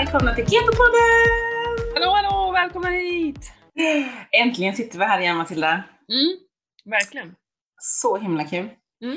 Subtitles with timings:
[0.00, 1.94] välkomna till Keto-podden!
[1.94, 3.52] Hallå hallå, välkommen hit!
[4.30, 5.68] Äntligen sitter vi här igen Matilda.
[6.08, 6.38] Mm,
[6.84, 7.36] verkligen.
[7.78, 8.68] Så himla kul.
[9.04, 9.16] Mm.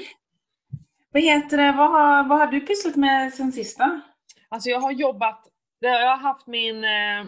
[1.11, 4.01] Vad heter det, vad har, vad har du pysslat med sen sista?
[4.49, 5.47] Alltså jag har jobbat,
[5.79, 7.25] jag har haft min eh,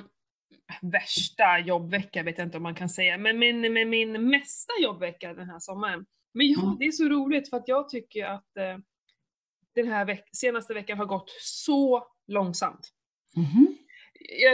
[0.81, 5.33] värsta jobbvecka, vet jag inte om man kan säga, men min, med min mesta jobbvecka
[5.33, 6.05] den här sommaren.
[6.33, 6.75] Men ja, Mm.
[6.79, 8.77] det är så roligt för att jag tycker att eh,
[9.75, 12.91] den här veck- senaste veckan har gått så långsamt.
[13.35, 13.77] Mhm.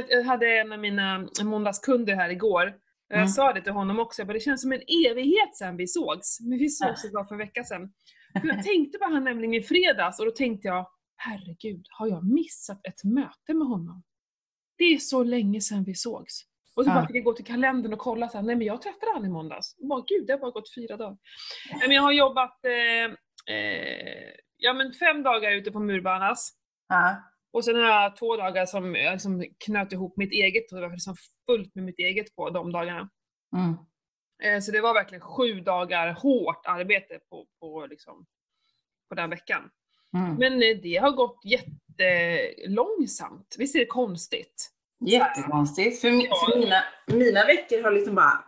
[0.10, 2.68] jag, hade en av mina måndagskunder här igår.
[2.68, 2.74] och
[3.16, 3.28] Jag Mm.
[3.30, 4.82] sa det till honom också, jag bara, det känns som en
[5.12, 6.40] evighet sedan vi sågs.
[6.42, 7.94] Men vi sågs ju bara för en vecka sedan.
[8.42, 12.26] För jag tänkte på han nämligen i fredags och då tänkte jag, herregud, har jag
[12.34, 14.04] missat ett möte med honom?
[14.78, 16.42] Det är så länge sedan vi sågs.
[16.76, 16.94] Och så Ja.
[16.96, 19.26] bara fick jag gå till kalendern och kolla, så här, nej men jag träffade han
[19.26, 19.76] i måndags.
[19.80, 21.18] Och bara, gud, det har bara gått fyra dagar.
[21.88, 26.54] Men jag har jobbat eh, eh, ja, men fem dagar ute på Murbanas.
[26.88, 27.24] Ja.
[27.54, 30.88] Och sen har jag två dagar som jag liksom knöt ihop mitt eget, och det
[30.88, 31.16] var liksom
[31.50, 33.10] fullt med mitt eget på de dagarna.
[33.56, 33.76] Mm.
[34.44, 38.26] Eh, Så det var verkligen sju dagar hårt arbete på, på, liksom,
[39.10, 39.70] på den veckan.
[40.18, 40.36] Mm.
[40.36, 43.56] Men eh, det har gått jättelångsamt.
[43.58, 44.72] Visst är det konstigt?
[45.06, 48.44] Jättekonstigt, för, för mina, mina veckor har liksom bara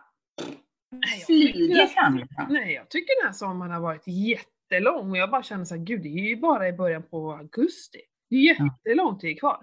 [1.28, 2.18] tycker, fram.
[2.18, 2.46] Liksom.
[2.50, 6.04] nej, jag tycker den här sommaren har varit jättelång och jag bara känner såhär, gud
[6.04, 8.00] det är ju bara i början på augusti.
[8.34, 8.66] Det är Ja.
[8.86, 9.58] jättelång tid kvar.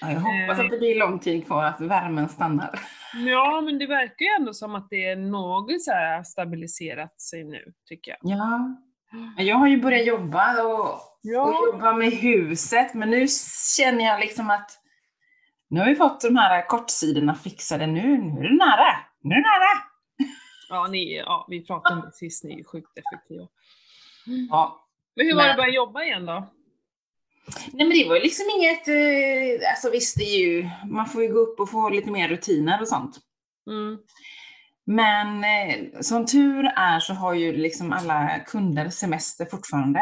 [0.00, 0.64] Ja, jag hoppas Eh.
[0.64, 2.80] att det blir lång tid kvar, att värmen stannar.
[3.26, 7.44] Ja, men det verkar ju ändå som att det är något så här stabiliserat sig
[7.44, 8.18] nu, tycker jag.
[8.38, 8.76] Ja.
[9.36, 13.26] Men Jag har ju börjat jobba och, och Ja, jobba med huset, men nu
[13.78, 14.70] känner jag liksom att
[15.70, 18.96] nu har vi fått de här kortsidorna fixade, nu, nu är det nära.
[19.22, 19.82] Nu är det nära.
[20.68, 23.48] ja, ni, ja vi pratade om det sist, ni är sjukt effektiva.
[24.50, 24.86] Ja.
[25.16, 26.46] Men hur var det Men- att börja jobba igen då?
[27.72, 31.22] Nej men det var ju liksom inget, eh, alltså visst det är ju, man får
[31.22, 33.18] ju gå upp och få lite mer rutiner och sånt.
[33.70, 33.98] Mm.
[34.86, 40.00] Men eh, som tur är så har ju liksom alla kunder semester fortfarande.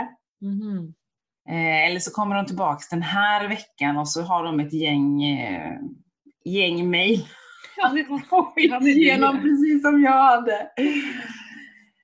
[1.48, 5.24] Eh, eller så kommer de tillbaks den här veckan och så har de ett gäng,
[5.24, 5.78] eh,
[6.44, 7.26] gäng mejl
[8.86, 10.68] igenom precis som jag hade.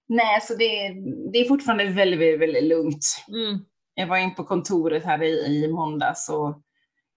[0.09, 0.95] Nej, så det,
[1.33, 3.25] det är fortfarande väldigt, väldigt, väldigt lugnt.
[3.29, 3.65] Mm.
[4.01, 6.63] Jag var in på kontoret här i, i måndags och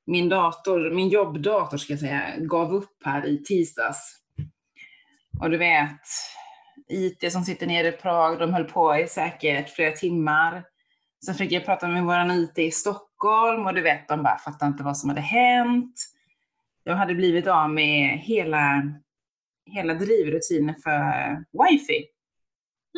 [0.06, 4.22] min dator, min jobbdator ska jag säga, gav upp här i tisdags.
[5.42, 6.02] Och du vet,
[6.90, 10.64] IT som sitter nere i Prag, de höll på i säkert flera timmar.
[11.25, 14.72] Sen fick jag prata med våran IT i Stockholm och du vet, de bara fattade
[14.72, 15.96] inte vad som hade hänt.
[16.84, 18.84] Jag hade blivit av med hela,
[19.66, 22.06] hela drivrutinen för wifi.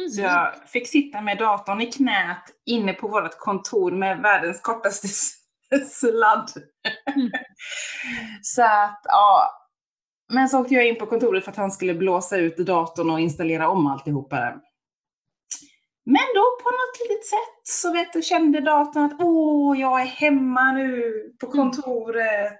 [0.01, 0.09] Mhm.
[0.09, 5.07] Så jag fick sitta med datorn i knät inne på vårt kontor med världens kortaste
[5.91, 6.51] sladd.
[7.15, 7.31] Mm.
[8.41, 9.49] så att, ja.
[10.33, 13.19] Men så åkte jag in på kontoret för att han skulle blåsa ut datorn och
[13.19, 14.35] installera om alltihopa.
[14.35, 14.55] där.
[16.05, 20.05] Men då på något litet sätt så vet du, kände datorn att åh, jag är
[20.05, 21.57] hemma nu på Mm.
[21.57, 22.53] kontoret.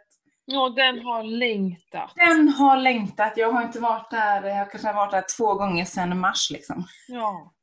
[0.46, 2.12] Ja, den har längtat.
[2.16, 3.34] Den har längtat.
[3.38, 6.86] Jag har inte varit där, jag kanske har varit där två gånger sedan mars liksom.
[7.08, 7.54] Ja,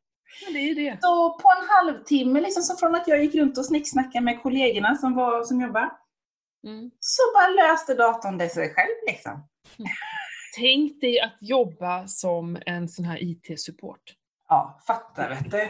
[0.45, 0.99] men det är det.
[1.01, 4.97] Så på en halvtimme, liksom, så från att jag gick runt och snicksnackade med kollegorna
[4.97, 5.91] som, var, som jobbar,
[6.67, 6.91] Mm.
[7.01, 8.95] så bara löste datorn det sig själv.
[9.07, 9.49] Liksom.
[10.59, 14.01] Tänk dig att jobba som en sån här IT-support.
[14.49, 15.69] Ja, fattar vet du.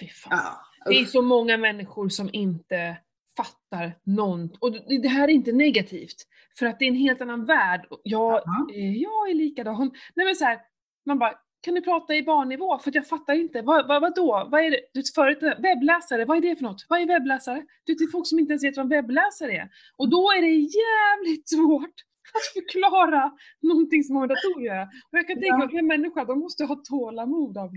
[0.00, 0.38] Fy fan.
[0.84, 2.96] Ja, Det är så många människor som inte
[3.36, 4.56] fattar något.
[4.60, 6.16] Och det här är inte negativt.
[6.58, 7.86] För att det är en helt annan värld.
[8.02, 8.34] Jag,
[8.74, 9.90] eh, jag är likadan.
[10.14, 10.58] Nej men så här,
[11.06, 11.32] man bara,
[11.62, 12.78] kan du prata i barnnivå?
[12.78, 13.62] För att jag fattar inte.
[13.62, 14.48] Vad, vad, vadå?
[14.50, 14.80] Vad är det?
[14.94, 16.86] Du, förut, webbläsare, vad är det för något?
[16.88, 17.62] Vad är webbläsare?
[17.84, 19.68] Du, det är folk som inte ens vet vad en webbläsare är.
[19.96, 20.48] Och då är det
[20.82, 21.94] jävligt svårt
[22.34, 23.32] att förklara
[23.62, 24.82] någonting som har med datorer.
[24.82, 25.56] Och jag kan tänka Ja.
[25.56, 27.70] mig att en människa, de måste ha tålamod av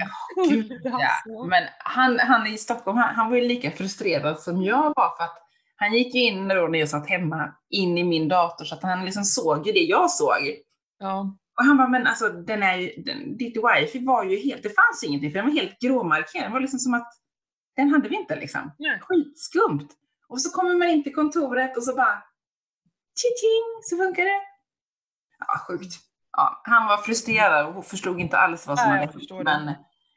[0.50, 0.92] Gud, ja.
[0.94, 1.46] Alltså.
[1.48, 5.24] Men han, han i Stockholm, han, han var ju lika frustrerad som jag var för
[5.24, 5.49] att
[5.82, 8.84] han gick ju in då när jag satt hemma, in i min dator så att
[8.84, 10.38] han liksom såg ju det jag såg.
[11.00, 11.38] Ja.
[11.60, 14.70] Och han bara, men alltså den är ju, den, ditt wifi var ju helt, det
[14.70, 16.50] fanns ingenting för den var helt gråmarkerad.
[16.50, 17.14] Det var liksom som att
[17.76, 18.72] den hade vi inte liksom.
[18.78, 19.00] Nej.
[19.02, 19.88] Skitskumt.
[20.28, 22.24] Och så kommer man in till kontoret och så bara
[23.22, 24.42] tjing så funkar det.
[25.40, 25.94] Ja, sjukt.
[26.38, 29.30] Ja, han var frustrerad och förstod inte alls vad som Nej, hade hänt.
[29.30, 29.44] det.
[29.44, 29.74] Men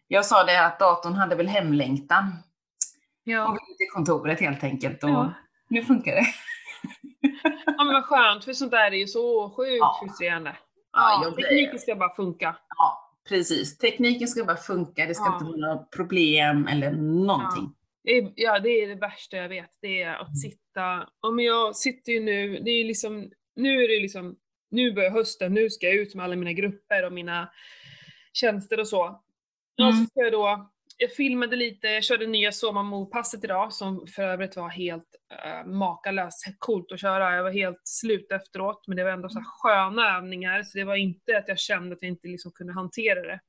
[0.08, 2.24] jag sa det att datorn hade väl hemlängtan.
[2.26, 3.46] Och Ja.
[3.46, 5.04] ville till kontoret helt enkelt.
[5.04, 5.34] Och Ja.
[5.72, 6.26] Nu funkar det.
[7.66, 10.00] ja men vad skönt, för sånt där är ju så sjukt Ja.
[10.02, 10.56] frustrerande.
[10.92, 12.56] Ja, Ja, tekniken ska bara funka.
[12.78, 13.78] Ja, precis.
[13.78, 15.06] Tekniken ska bara funka.
[15.06, 15.32] Det ska Ja.
[15.34, 16.90] inte vara några problem eller
[17.26, 17.74] någonting.
[18.04, 19.70] Är, ja, det är det värsta jag vet.
[19.82, 20.20] Det är Mm.
[20.20, 24.36] att sitta, ja men jag sitter ju nu, det är liksom nu är det liksom,
[24.70, 27.48] nu börjar hösten, nu ska jag ut med alla mina grupper och mina
[28.32, 29.04] tjänster och så.
[29.78, 29.92] Och Mm.
[29.92, 30.70] så ska jag då,
[31.02, 36.44] jag filmade lite, jag körde nya Somamo-passet idag som för övrigt var helt uh, makalöst
[36.58, 37.36] coolt att köra.
[37.36, 40.84] Jag var helt slut efteråt, men det var ändå så här sköna övningar, så det
[40.84, 43.40] var inte att jag kände att jag inte liksom kunde hantera det.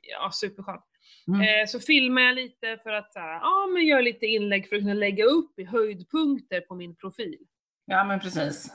[0.00, 0.84] Ja, superskönt.
[1.28, 1.40] Mm.
[1.40, 4.94] Eh, så filmar jag lite för att ja, men gör lite inlägg för att kunna
[4.94, 7.38] lägga upp i höjdpunkter på min profil.
[7.84, 8.72] Ja, men precis.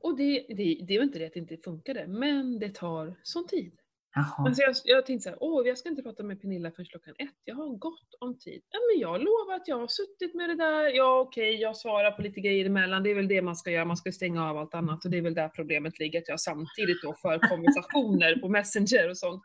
[0.00, 3.20] Och det, det, det är väl inte det att det inte funkade, men det tar
[3.22, 3.72] sån tid.
[4.18, 4.46] Jaha.
[4.46, 7.36] Alltså jag, jag tänkte såhär, åh jag ska inte prata med Pernilla förrän klockan ett,
[7.44, 8.62] jag har gott om tid.
[8.70, 12.10] Ja men jag lovar att jag har suttit med det där, ja okej jag svarar
[12.10, 14.56] på lite grejer emellan, det är väl det man ska göra, man ska stänga av
[14.58, 18.36] allt annat och det är väl där problemet ligger, att jag samtidigt då för konversationer
[18.40, 19.42] på Messenger och sånt.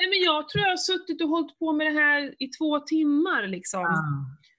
[0.00, 2.78] Nej men jag tror jag har suttit och hållit på med det här i två
[2.80, 3.80] timmar liksom.
[3.84, 4.04] Ah.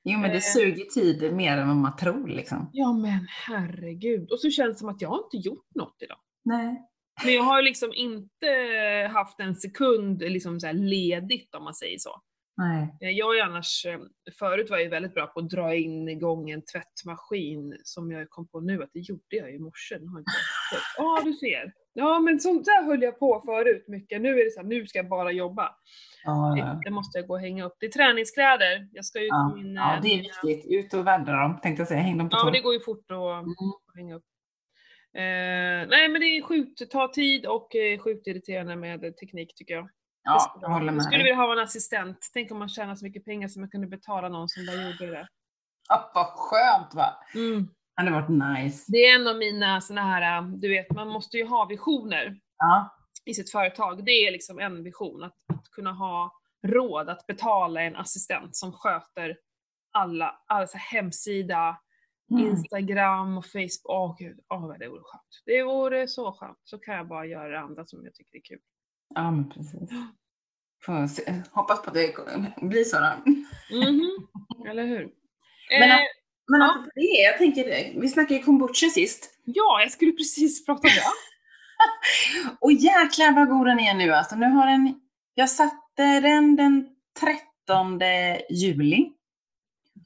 [0.04, 0.42] Jo, men det Eh.
[0.42, 2.69] suger tid mer än vad man tror liksom.
[2.74, 6.18] Ja men herregud, och så känns det som att jag har inte gjort något idag.
[6.44, 6.81] Nej.
[7.23, 8.47] Men jag har liksom inte
[9.13, 12.21] haft en sekund liksom så ledigt om man säger så.
[12.57, 12.95] Nej.
[13.01, 14.00] Eh, Jag är annars, eh,
[14.39, 18.29] förut var jag ju väldigt bra på att dra in igång en tvättmaskin som jag
[18.29, 19.95] kom på nu att det gjorde jag i morse.
[20.97, 21.73] Ja, du ser.
[21.94, 24.21] Ja, men sånt där höll jag på förut mycket.
[24.21, 25.75] Nu är det så här, nu ska jag bara jobba.
[26.23, 26.81] Ja, ja.
[26.83, 27.73] Det måste jag gå och hänga upp.
[27.79, 28.88] Det är träningskläder.
[28.91, 29.53] Jag ska ut Ja.
[29.56, 29.73] min...
[29.75, 30.65] ja, eh, det är viktigt.
[30.71, 32.00] Ut och vädra dem, tänkte jag säga.
[32.00, 32.50] Häng dem på Ja, tå.
[32.50, 33.53] det går ju fort att Mm.
[33.95, 34.23] hänga upp.
[35.15, 39.73] Eh, nej, men det är sjukt, tar tid och eh, sjukt irriterande med teknik tycker
[39.73, 39.89] jag.
[40.23, 41.23] Ja, jag håller Jag med skulle dig.
[41.23, 42.17] vilja ha en assistent.
[42.33, 45.06] Tänk om man tjänar så mycket pengar som man kunde betala någon som bara gjorde
[45.12, 45.27] det.
[45.89, 47.17] Ja, vad skönt va?
[47.35, 47.63] Mm.
[47.65, 48.29] Det hade varit
[48.63, 48.85] nice.
[48.88, 52.38] Det är en av mina såna här, äh, du vet, man måste ju ha visioner
[52.57, 52.95] Ja.
[53.25, 54.06] i sitt företag.
[54.06, 56.31] Det är liksom en vision, att, att kunna ha
[56.67, 59.38] råd att betala en assistent som sköter
[59.94, 61.77] alla, alltså hemsida,
[62.31, 62.45] Mm.
[62.48, 63.81] Instagram och Facebook.
[63.83, 65.44] Åh gud, åh det vore skönt.
[65.45, 66.57] Det vore så skönt.
[66.63, 68.60] Så kan jag bara göra det andra som jag tycker är kul.
[69.16, 69.89] Ja, men precis.
[70.86, 71.42] Får se.
[71.51, 72.13] Hoppas på att det
[72.62, 73.31] blir så då.
[73.77, 74.27] Mhm,
[74.69, 75.10] eller hur?
[75.80, 75.98] Men, eh,
[76.48, 76.86] Men Ja.
[76.95, 79.30] det, jag tänker, vi snackade ju kombucha sist.
[79.45, 81.01] ja, jag skulle precis prata om det.
[82.62, 84.36] Och jäklar vad god den är nu alltså.
[84.36, 85.00] Nu har den,
[85.33, 86.89] jag satte den den
[87.19, 88.00] 13
[88.50, 89.12] juli.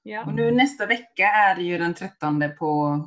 [0.04, 0.26] Ja.
[0.26, 3.00] Och nu nästa vecka är det ju den 13 på,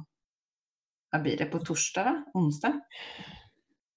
[1.12, 2.24] vad blir det, på torsdag va?
[2.34, 2.80] Onsdag?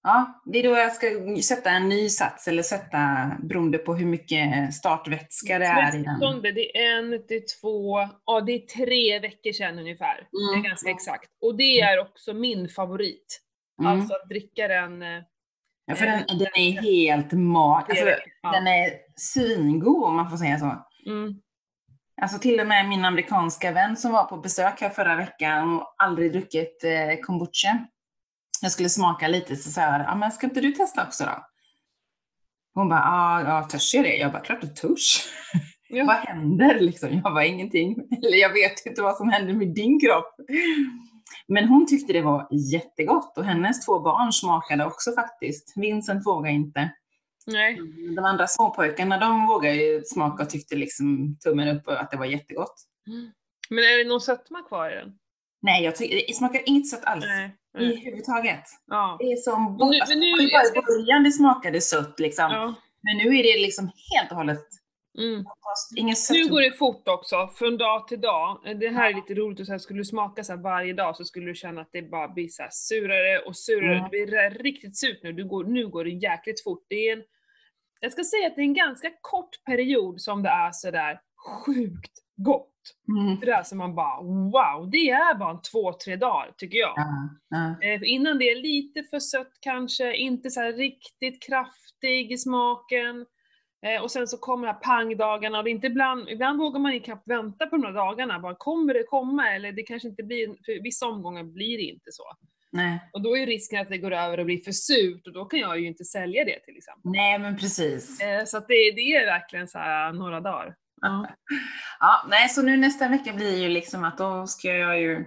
[0.04, 1.08] Ja, det är då jag ska
[1.44, 6.20] sätta en ny sats eller sätta beroende på hur mycket startvätska det är i den.
[6.20, 10.28] 13, det är en, det är två, ja det är tre veckor sedan ungefär.
[10.32, 10.66] Det Mm.
[10.66, 11.30] är ganska exakt.
[11.42, 13.42] Och det är också min favorit.
[13.80, 13.92] Mm.
[13.92, 15.24] Alltså att dricka den eh,
[15.86, 17.86] Ja, för den, den är helt mag.
[17.90, 18.16] tre Alltså.
[18.42, 18.52] Ja.
[18.52, 20.86] Den är svingod om man får säga så.
[21.06, 21.42] Mm.
[22.22, 25.96] Alltså till och med min amerikanska vän som var på besök här förra veckan och
[25.98, 27.88] aldrig druckit eh, kombucha.
[28.62, 31.46] Jag skulle smaka lite så sa jag, ah, men ska inte du testa också då?
[32.74, 34.16] Hon bara, ah, ja, törs jag det?
[34.16, 35.28] Jag bara, klart du törs.
[35.90, 36.06] Ja.
[36.08, 37.22] vad händer liksom?
[37.24, 37.96] Jag var ingenting.
[38.26, 40.36] Eller jag vet inte vad som händer med din kropp.
[41.48, 45.74] Men hon tyckte det var jättegott och hennes två barn smakade också faktiskt.
[45.76, 46.92] Vincent vågar inte.
[47.46, 47.80] Nej.
[48.16, 52.18] De andra småpojkarna de vågade ju smaka och tyckte liksom tummen upp och att det
[52.18, 52.76] var jättegott.
[53.70, 55.14] Men är det någon sötma kvar i den?
[55.62, 57.26] Nej, jag tycker det smakar inget sött alls.
[57.28, 57.56] Nej.
[57.80, 57.96] I Nej.
[58.06, 58.64] huvudtaget.
[58.88, 59.16] Ja.
[59.20, 62.52] Det är som Men nu- bo- alltså, nu- bara i början det smakade sött liksom.
[62.52, 62.76] ja.
[63.02, 64.60] Men nu är det liksom helt och hållet
[65.18, 65.44] Mm.
[66.32, 68.60] Nu går det fort också, från dag till dag.
[68.80, 71.26] Det här är lite roligt, och så här, skulle du smaka så varje dag så
[71.26, 73.98] skulle du känna att det bara blir så surare och surare.
[73.98, 74.04] Mm.
[74.04, 75.32] Det blir riktigt surt nu.
[75.34, 76.86] Du går, nu går det jäkligt fort.
[76.90, 77.24] Det är en,
[78.00, 81.20] jag ska säga att det är en ganska kort period som det är så där
[81.66, 82.72] sjukt gott.
[83.08, 83.40] Mm.
[83.40, 86.94] Det där som man bara wow, det är bara en två, tre dagar tycker jag.
[86.96, 87.88] Ja, ja.
[87.88, 93.26] Eh, för innan det är lite för sött kanske, inte så riktigt kraftig i smaken.
[93.86, 96.94] Eh, och sen så kommer de här pangdagarna och det inte ibland, ibland vågar man
[96.94, 98.40] inte knappt vänta på de här dagarna.
[98.40, 102.12] Bara kommer det komma eller det kanske inte blir, för vissa omgångar blir det inte
[102.12, 102.24] så.
[102.76, 103.10] Nej.
[103.14, 105.60] Och då är risken att det går över och blir för surt och då kan
[105.60, 107.12] jag ju inte sälja det till exempel.
[107.12, 108.22] Nej, men precis.
[108.22, 110.76] Eh, så att det, det är verkligen så här några dagar.
[111.02, 111.28] Ja.
[112.00, 115.26] Ja, nej, så nu nästa vecka blir ju liksom att då ska jag ju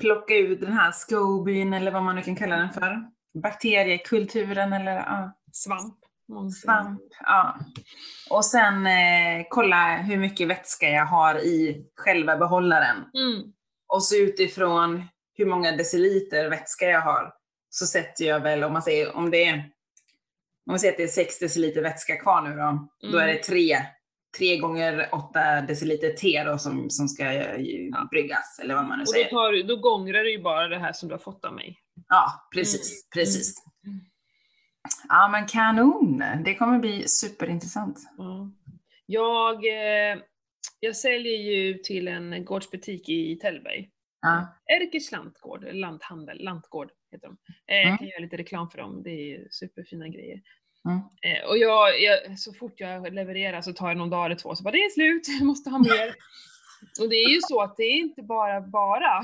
[0.00, 3.02] plocka ut den här scobyn eller vad man nu kan kalla den för.
[3.42, 5.98] Bakteriekulturen eller ja, Svamp.
[6.62, 7.00] svamp.
[7.20, 7.58] Ja.
[8.30, 12.96] Och sen eh, kolla hur mycket vätska jag har i själva behållaren.
[12.96, 13.52] Mm.
[13.86, 15.02] Och så utifrån
[15.34, 17.34] hur många deciliter vätska jag har
[17.70, 21.02] så sätter jag väl, om man säger, om det är, om man säger att det
[21.04, 23.42] är 6 deciliter vätska kvar nu då, då är det Mm.
[23.42, 23.76] tre,
[24.38, 28.08] tre gånger åtta deciliter te då som, som ska eh, Ja.
[28.10, 29.30] bryggas, eller vad man nu Och då, säger.
[29.30, 31.76] tar, du- då gångrar du ju bara det här som du har fått av mig.
[32.08, 33.24] Ja, precis, Mm.
[33.24, 33.54] precis.
[33.86, 34.00] Mm.
[35.08, 36.22] Ja, men kanon!
[36.44, 37.98] Det kommer bli superintressant.
[38.18, 38.50] Ja.
[39.06, 40.18] Jag, eh,
[40.80, 43.90] jag säljer ju till en gårdsbutik i Tällberg.
[44.24, 44.54] Ja.
[44.76, 47.36] Erkers lantgård, lanthandel, lantgård heter de.
[47.66, 47.98] Eh, Jag Mm.
[47.98, 50.40] kan göra lite reklam för dem, det är superfina grejer.
[50.88, 50.98] Mm.
[50.98, 54.54] Eh, och jag, jag, så fort jag levererar så tar jag någon dag eller två,
[54.56, 56.14] så bara det är slut, jag måste ha mer.
[57.00, 59.18] och det är ju så att det är inte bara bara,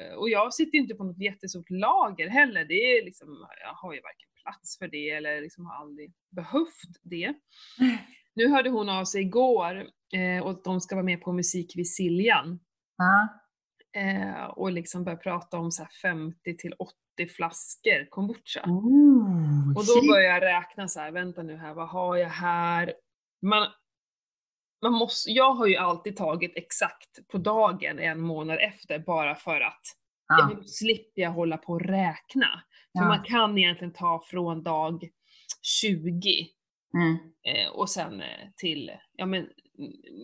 [0.00, 3.74] eh, och jag sitter ju inte på något jättestort lager heller, det är liksom, jag
[3.74, 7.34] har ju varken plats för det eller liksom har aldrig behövt det.
[8.34, 11.72] Nu hörde hon av sig igår eh, och att de ska vara med på Musik
[11.76, 12.60] vid Siljan
[12.96, 13.28] Ja.
[13.96, 16.94] Eh, och liksom börja prata om så här 50 till 80
[17.28, 18.64] flaskor kombucha.
[18.66, 22.94] Ooh, Och då börjar jag räkna så här, vänta nu här, vad har jag här?
[23.42, 23.68] Man,
[24.82, 29.60] man måste, jag har ju alltid tagit exakt på dagen en månad efter bara för
[29.60, 29.82] att
[30.30, 32.62] men då slipper jag hålla på och räkna.
[32.98, 35.08] För man kan egentligen ta från dag
[35.62, 36.48] 20
[36.94, 37.18] Mm.
[37.42, 39.48] eh, och sen eh, till, ja men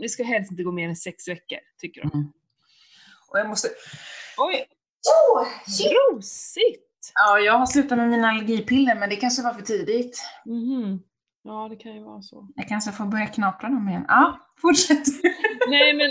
[0.03, 2.11] det ska helst inte gå mer än sex veckor, tycker de.
[2.15, 2.33] Mm.
[3.35, 3.69] Och jag måste...
[4.39, 4.67] Oj,
[5.35, 5.47] Oh,
[6.15, 6.85] rosigt!
[7.15, 10.23] Ja, jag har slutat med mina allergipiller, men det kanske var för tidigt.
[10.47, 11.01] Mhm.
[11.43, 12.49] Ja, det kan ju vara så.
[12.55, 14.05] Jag kanske får börja knapra dem igen.
[14.09, 15.05] Ja, fortsätt.
[15.69, 16.11] Nej men,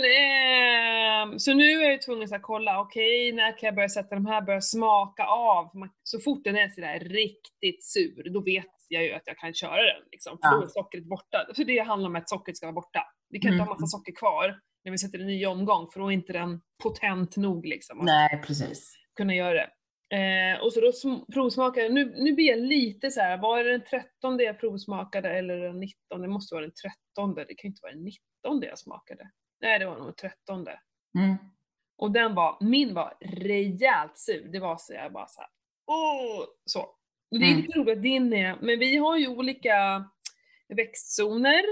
[1.32, 4.26] eh, så nu är jag tvungen att kolla, okej när kan jag börja sätta de
[4.26, 5.70] här, börja smaka av.
[6.02, 9.76] Så fort den är sådär riktigt sur, då vet jag ju att jag kan köra
[9.82, 10.02] den.
[10.12, 10.56] Liksom, för Ja.
[10.56, 11.46] då är sockret borta.
[11.56, 13.02] För det handlar om att sockret ska vara borta.
[13.30, 13.80] Vi kan inte ha Mm.
[13.80, 17.36] massa socker kvar när vi sätter en ny omgång, för då är inte den potent
[17.36, 17.98] nog liksom.
[18.02, 18.94] Nej, precis.
[19.16, 19.70] kunna göra det.
[20.16, 23.36] Eh, och så då sm- provsmakade nu, nu blir jag lite så här.
[23.38, 26.20] var det den 13 jag provsmakade eller den 19?
[26.22, 26.72] Det måste vara den
[27.16, 29.30] 13, det kan ju inte vara den 19 jag smakade.
[29.60, 30.66] Nej, det var nog den 13.
[31.18, 31.36] Mm.
[31.98, 34.48] Och den var, min var rejält sur.
[34.52, 35.50] Det var så jag bara så här,
[35.86, 36.86] åh, så.
[37.30, 37.60] Det är Mm.
[37.60, 40.04] lite roligt att din är, men vi har ju olika
[40.68, 41.62] växtzoner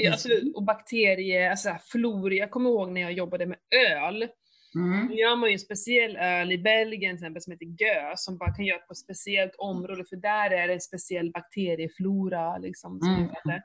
[0.00, 0.12] Mm.
[0.12, 2.32] alltså, och bakterier, alltså flor.
[2.32, 3.58] Jag kommer ihåg när jag jobbade med
[3.90, 4.28] öl,
[4.74, 5.08] Mm.
[5.08, 8.38] då gör man ju en speciell öl i Belgien till exempel som heter Gö, som
[8.38, 13.00] bara kan göras på ett speciellt område, för där är det en speciell bakterieflora liksom.
[13.00, 13.60] Som Mm.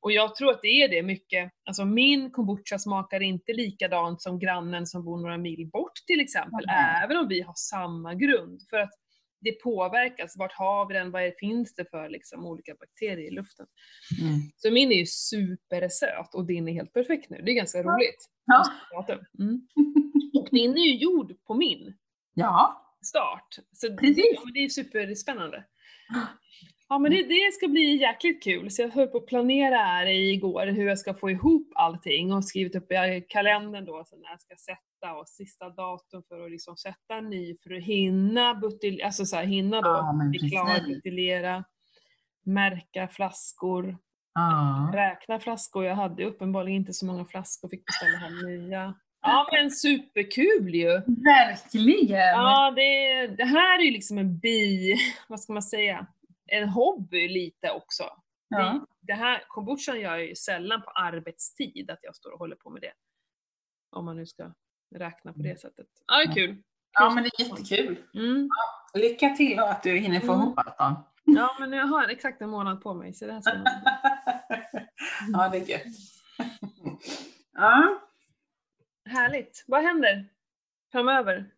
[0.00, 4.38] Och jag tror att det är det mycket, alltså min kombucha smakar inte likadant som
[4.38, 7.02] grannen som bor några mil bort till exempel, Nej.
[7.04, 8.60] även om vi har samma grund.
[8.70, 8.90] För att
[9.40, 13.30] det påverkas, vart har vi den, vad är, finns det för liksom, olika bakterier i
[13.30, 13.66] luften.
[14.20, 14.40] Mm.
[14.56, 18.30] Så min är ju supersöt och din är helt perfekt nu, det är ganska roligt.
[18.44, 18.64] Ja.
[19.38, 19.60] Mm.
[20.40, 21.94] Och din är ju gjord på min
[22.34, 22.82] ja.
[23.06, 23.58] start.
[23.72, 24.24] Så det, Precis.
[24.34, 25.64] ja, men det är superspännande.
[26.88, 28.70] Ja men det, det ska bli jäkligt kul.
[28.70, 32.44] Så jag höll på att planera här igår hur jag ska få ihop allting och
[32.44, 36.50] skrivit upp i kalendern då så när jag ska sätta och sista datum för att
[36.50, 40.50] liksom sätta en ny för att hinna butel, alltså så här, hinna då Ja, bli
[40.50, 41.64] klar, buteljera,
[42.44, 43.96] märka flaskor,
[44.34, 44.90] Ja.
[44.94, 45.84] räkna flaskor.
[45.84, 48.94] Jag hade uppenbarligen inte så många flaskor, fick beställa hem nya.
[49.22, 50.90] Ja men superkul ju!
[51.06, 52.18] Verkligen!
[52.18, 54.94] Ja, det, det här är ju liksom en bi,
[55.28, 56.06] vad ska man säga,
[56.46, 58.04] en hobby lite också.
[58.48, 58.86] Ja.
[59.00, 62.70] Det, här, kombuchan gör jag ju sällan på arbetstid, att jag står och håller på
[62.70, 62.92] med det.
[63.90, 64.52] Om man nu ska
[64.94, 65.86] räkna på det sättet.
[66.06, 66.62] Ja, det är kul.
[66.92, 68.02] ja, men det är jättekul.
[68.14, 68.48] Mm.
[68.94, 70.40] Lycka till och att du hinner få Mm.
[70.46, 71.04] ihop allt då.
[71.24, 73.66] Ja, men jag har exakt en månad på mig, så det här ska man...
[75.32, 75.82] ja, det är gött.
[77.52, 78.00] ja.
[79.08, 79.64] Härligt.
[79.66, 80.28] Vad händer
[80.92, 81.50] framöver?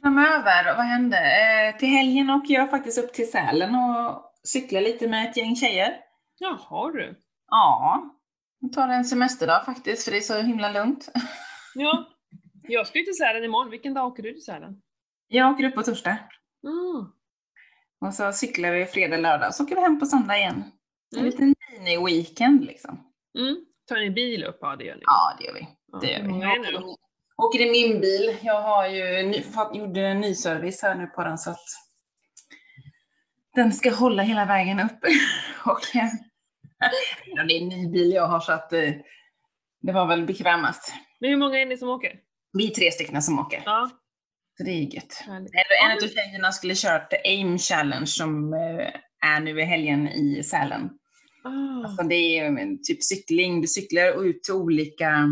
[0.00, 1.16] Framöver, vad hände?
[1.18, 5.56] Eh, till helgen åker jag faktiskt upp till Sälen och cyklar lite med ett gäng
[5.56, 5.96] tjejer.
[6.38, 7.20] Jaha du.
[7.50, 8.02] Ja,
[8.60, 11.08] jag tar en semesterdag faktiskt, för det är så himla lugnt.
[11.74, 12.08] Ja.
[12.68, 13.70] Jag ska ju till Sälen imorgon.
[13.70, 14.82] Vilken dag åker du till Sälen?
[15.28, 16.18] Jag åker upp på torsdag.
[16.64, 17.06] Mm.
[18.00, 20.64] Och så cyklar vi fredag, lördag, så åker vi hem på söndag igen.
[21.14, 21.30] En Mm.
[21.30, 23.00] liten mini-weekend liksom.
[23.38, 23.56] Mm.
[23.88, 24.58] Tar ni bil upp?
[24.60, 25.00] Ja, det gör ni.
[25.04, 25.68] Ja, det gör vi.
[25.92, 26.40] Ja, Det gör vi.
[26.40, 26.96] Jag åker,
[27.36, 28.36] åker i min bil.
[28.42, 29.44] Jag har ju ny,
[29.78, 31.66] gjorde en ny service här nu på den så att
[33.54, 34.98] den ska hålla hela vägen upp.
[35.64, 36.08] och eh,
[37.26, 38.90] ja, det är en ny bil jag har så att eh,
[39.82, 40.94] det var väl bekvämast.
[41.20, 42.12] Men hur många är ni som åker?
[42.52, 43.62] Vi är tre stycken som åker.
[43.64, 43.90] Ja,
[44.58, 45.24] Så det är gött.
[45.26, 45.52] härligt.
[45.54, 48.88] En, en av tjejerna skulle kört AIM Challenge som eh,
[49.30, 50.90] är nu i helgen i Sälen.
[51.44, 51.86] Ah.
[51.86, 55.28] Alltså det är ju en typ cykling, du cyklar ut till olika...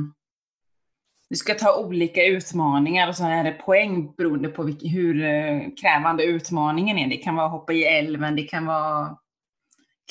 [1.31, 5.61] Du ska ta olika utmaningar och så är det poäng beroende på vilk, hur eh,
[5.81, 7.09] krävande utmaningen är.
[7.09, 9.17] Det kan vara hoppa i älven, det kan vara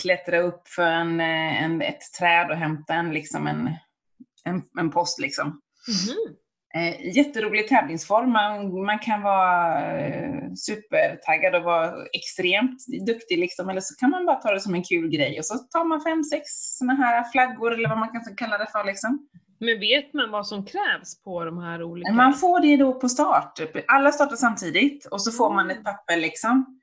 [0.01, 3.69] klättra upp för en, eh, en, ett träd och hämta en, liksom en,
[4.45, 5.47] en, en post liksom.
[5.87, 6.35] Mhm.
[6.75, 8.31] Eh, jätterolig tävlingsform.
[8.31, 13.69] Man, man kan vara eh, supertaggad och vara extremt duktig liksom.
[13.69, 16.01] Eller så kan man bara ta det som en kul grej och så tar man
[16.01, 16.43] fem, sex
[16.77, 19.27] såna här flaggor eller vad man kan kalla det för liksom.
[19.59, 22.13] Men vet man vad som krävs på de här olika?
[22.13, 23.59] Man får det då på start.
[23.87, 26.79] Alla startar samtidigt och så får man ett papper liksom.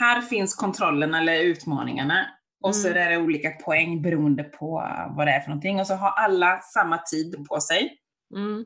[0.00, 2.26] Här finns kontrollen eller utmaningarna.
[2.62, 3.02] Och så Mm.
[3.02, 4.70] är det olika poäng beroende på
[5.16, 5.80] vad det är för någonting.
[5.80, 7.98] Och så har alla samma tid på sig.
[8.36, 8.64] Mm.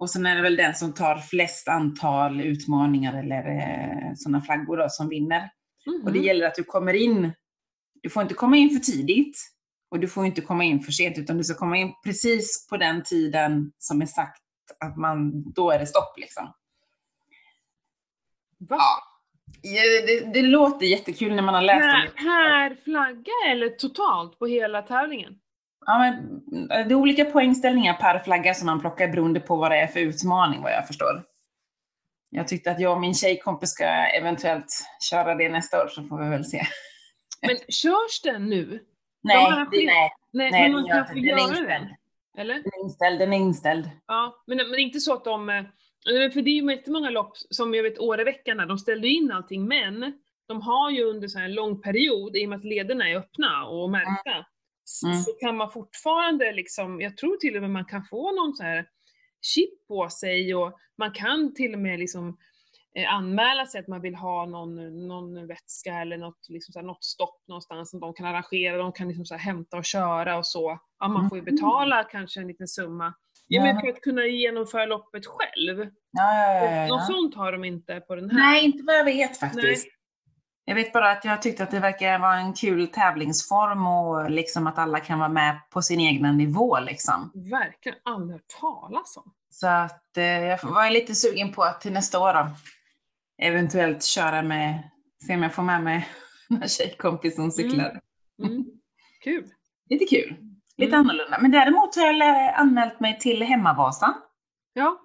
[0.00, 4.76] Och sen är det väl den som tar flest antal utmaningar eller eh, sådana flaggor
[4.76, 5.50] då, som vinner.
[5.86, 6.02] Mhm.
[6.04, 7.32] Och det gäller att du kommer in.
[8.02, 9.38] Du får inte komma in för tidigt.
[9.94, 12.76] Och du får inte komma in för sent, utan du ska komma in precis på
[12.76, 14.42] den tiden som är sagt
[14.80, 16.52] att man, då är det stopp liksom.
[18.58, 18.76] Va?
[18.78, 19.02] Ja.
[20.06, 22.10] Det, det låter jättekul när man har läst Per, det.
[22.10, 25.32] per flagga eller totalt på hela tävlingen?
[25.86, 29.76] Ja, men det är olika poängställningar per flagga som man plockar beroende på vad det
[29.76, 31.24] är för utmaning vad jag förstår.
[32.30, 33.84] Jag tyckte att jag och min tjejkompis ska
[34.18, 36.66] eventuellt köra det nästa år så får vi väl se.
[37.42, 38.80] Men körs den nu?
[39.24, 41.88] Nej, det, nej, Nej, nej men man kan få göra inställd.
[42.38, 42.54] Eller?
[42.54, 43.18] Den är inställd.
[43.20, 43.90] Den är inställd.
[44.06, 45.48] Ja, men, men inte så att de...
[45.50, 45.62] eh,
[46.32, 50.12] För det är ju jättemånga lopp, som jag vet Åreveckan, de ställde in allting, men
[50.48, 53.16] de har ju under så här en lång period, i och med att lederna är
[53.16, 54.46] öppna och märkta,
[54.84, 55.16] s- Mm.
[55.16, 58.62] så kan man fortfarande liksom, jag tror till och med man kan få någon så
[58.62, 58.86] här
[59.54, 62.36] chip på sig och man kan till och med liksom
[63.08, 67.04] anmäla sig att man vill ha någon, någon vätska eller något, liksom så här, något
[67.04, 70.46] stopp någonstans som de kan arrangera, de kan liksom så här hämta och köra och
[70.46, 70.78] så.
[71.00, 71.54] Ja, man får ju Mhm.
[71.54, 73.14] betala kanske en liten summa.
[73.46, 75.78] Ja, men för att kunna genomföra loppet själv.
[76.10, 78.38] Ja, ja, ja, Något sånt har de inte på den här.
[78.38, 79.86] Nej, inte vad jag vet faktiskt.
[80.64, 84.66] Jag vet bara att jag tyckte att det verkar vara en kul tävlingsform och liksom
[84.66, 87.30] att alla kan vara med på sin egna nivå liksom.
[87.34, 89.32] Verkligen aldrig hört talas om.
[89.50, 92.48] Så att eh, jag var lite sugen på att till nästa år då,
[93.42, 94.90] eventuellt köra med,
[95.26, 96.08] se om jag får med mig
[96.62, 98.00] en tjejkompis som cyklar.
[98.42, 98.64] Mm.
[99.24, 99.44] Kul.
[99.90, 100.36] Lite kul,
[100.76, 101.00] lite Mm.
[101.00, 101.38] annorlunda.
[101.40, 104.14] Men däremot har jag anmält mig till Hemmavasan.
[104.72, 105.00] Ja.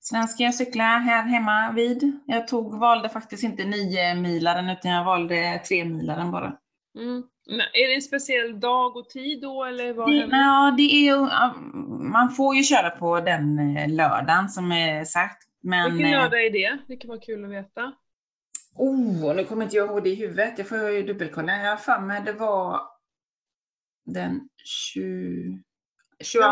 [0.00, 2.20] Sen ska jag cykla här hemma vid.
[2.26, 6.56] Jag tog, valde faktiskt inte nio milaren utan jag valde tre milaren bara.
[6.98, 7.22] Mm.
[7.46, 11.16] Men är det en speciell dag och tid då eller vad Det, ja, det är
[12.10, 15.42] man får ju köra på den eh, lördagen som är sagt.
[15.66, 16.78] Men, Vilken eh, lördag är det?
[16.88, 17.92] Det kan vara kul att veta.
[18.74, 20.58] Oh, nu kommer inte jag ihåg det i huvudet.
[20.58, 21.62] Jag får ju dubbelkolla.
[21.62, 22.80] Jag har för mig det var
[24.04, 25.62] den 20,
[26.24, 26.44] 22,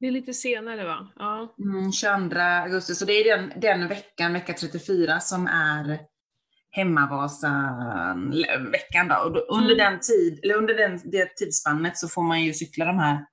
[0.00, 1.12] Det är lite senare va?
[1.16, 1.54] Ja.
[1.58, 2.94] mm, 22 augusti.
[2.94, 6.00] Så det är den, den veckan, vecka 34, som är
[6.70, 9.08] Hemmavasan-veckan.
[9.08, 9.14] Då.
[9.24, 9.78] Och då, under, Mm.
[9.92, 13.26] den tid, eller under den, det tidsspannet så får man ju cykla de här,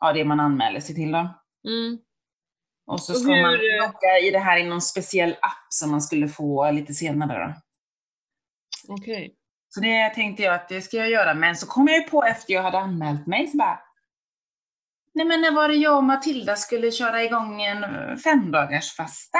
[0.00, 1.12] ja det man anmäler sig till.
[1.12, 1.18] Då.
[1.68, 1.98] Mm.
[2.86, 5.66] Och så Och ska man hur, eh, logga i det här i någon speciell app
[5.68, 7.54] som man skulle få lite senare.
[8.88, 9.34] Okej.
[9.68, 12.24] Så det tänkte jag att det ska jag göra, men så kom jag ju på
[12.24, 13.80] efter jag hade anmält mig, så bara
[15.14, 19.38] Nej men när var det jag och Matilda skulle köra igång en eh, femdagars fasta?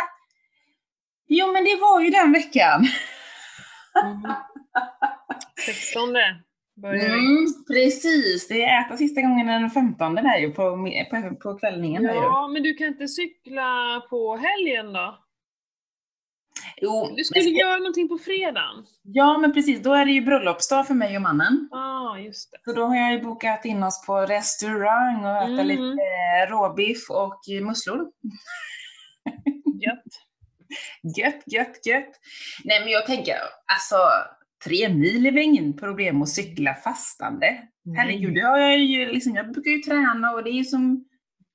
[1.29, 2.87] Jo men det var ju den veckan.
[4.05, 4.35] Mhm.
[5.67, 6.54] 16 börjar vi.
[6.83, 10.63] Mm, precis, det är äta sista gången den 15 där ju på,
[11.11, 12.03] på, på kvällningen.
[12.05, 15.19] Ja, men du kan inte cykla på helgen då?
[16.77, 18.87] Jo, Du men skulle ska- göra någonting på fredagen?
[19.03, 21.69] ja men precis, då är det ju bröllopsdag för mig och mannen.
[21.73, 22.59] Ah, just det.
[22.65, 25.67] Så då har jag ju bokat in oss på restaurang och äta Mm.
[25.67, 26.03] lite
[26.51, 27.99] råbiff och musslor.
[29.85, 30.05] Gött.
[31.19, 32.11] Gött, gött, gött.
[32.65, 33.37] Nej men jag tänker,
[33.75, 33.97] alltså
[34.65, 37.47] tre mil är väl ingen problem att cykla fastande.
[37.97, 41.05] Herregud, det har jag ju liksom, jag brukar ju träna och det är som,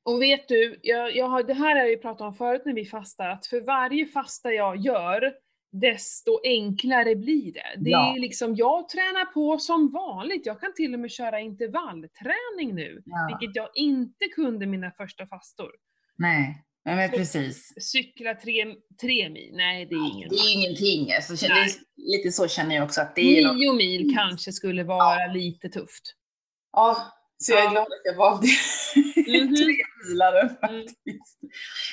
[0.05, 2.73] Och vet du, jag, jag har, det här har jag ju pratat om förut när
[2.73, 5.33] vi fastar, att för varje fasta jag gör,
[5.71, 7.75] desto enklare blir det.
[7.77, 8.15] Det Ja.
[8.15, 10.45] är liksom, jag tränar på som vanligt.
[10.45, 15.27] Jag kan till och med köra intervallträning nu, ja, vilket jag inte kunde mina första
[15.27, 15.71] fastor.
[16.17, 17.73] nej, ja, men precis.
[17.91, 18.65] Cykla tre,
[19.01, 21.63] tre mil, nej det är ingen Det är ingenting, alltså, det Nej.
[21.63, 25.27] är, lite så känner jag också att det är något, Nio mil kanske skulle vara
[25.33, 26.03] lite tufft.
[26.71, 27.71] ja, så jag är Ja.
[27.71, 28.47] glad att jag valde
[29.17, 29.55] Mhm.
[29.55, 29.75] tre
[30.09, 30.55] milare Mm.
[30.61, 31.39] faktiskt.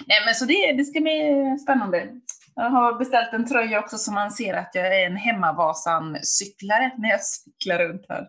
[0.06, 1.20] Nej men så det, det ska bli
[1.62, 2.08] spännande.
[2.54, 7.08] Jag har beställt en tröja också så man ser att jag är en hemmavasan-cyklare när
[7.08, 8.26] jag cyklar runt här.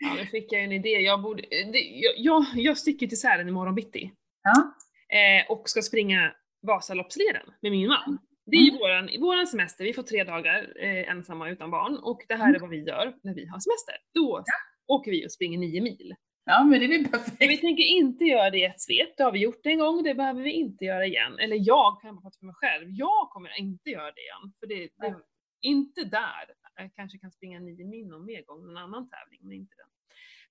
[0.00, 0.88] Ja, nu fick jag en idé.
[0.88, 4.10] Jag, borde, det, jag, jag, jag sticker till Sälen imorgon bitti.
[4.42, 4.74] Ja.
[5.12, 6.34] Eh, och ska springa
[6.66, 8.18] Vasaloppsleden med min man.
[8.46, 8.78] Det är ju Mm.
[8.80, 12.54] våran, våran semester, vi får tre dagar eh, ensamma utan barn och det här Mm.
[12.54, 13.94] är vad vi gör när vi har semester.
[14.14, 14.44] Då
[14.86, 16.14] åker vi och springer nio mil.
[16.44, 17.60] Ja, men det är Men vi perfekt.
[17.60, 20.42] tänker inte göra det i ett svep, det har vi gjort en gång, det behöver
[20.42, 21.38] vi inte göra igen.
[21.38, 24.52] Eller jag, kan jag bara prata för mig själv, jag kommer inte göra det igen.
[24.60, 25.14] För det, det
[25.62, 26.44] inte där.
[26.76, 29.86] Jag kanske kan springa nio mil någon mer gång, någon annan tävling, men inte den.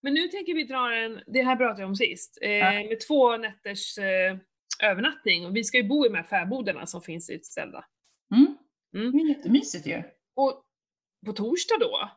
[0.02, 2.72] Men nu tänker vi dra en, det här pratade jag om sist, eh, Ja.
[2.72, 4.38] med två nätters eh,
[4.82, 5.46] övernattning.
[5.46, 7.86] Och vi ska ju bo i de här fäbodarna som finns utställda.
[8.36, 8.58] Mm.
[8.96, 9.12] Mm.
[9.12, 10.04] Det är jättemysigt ju.
[10.36, 10.64] Och
[11.26, 12.10] på torsdag då,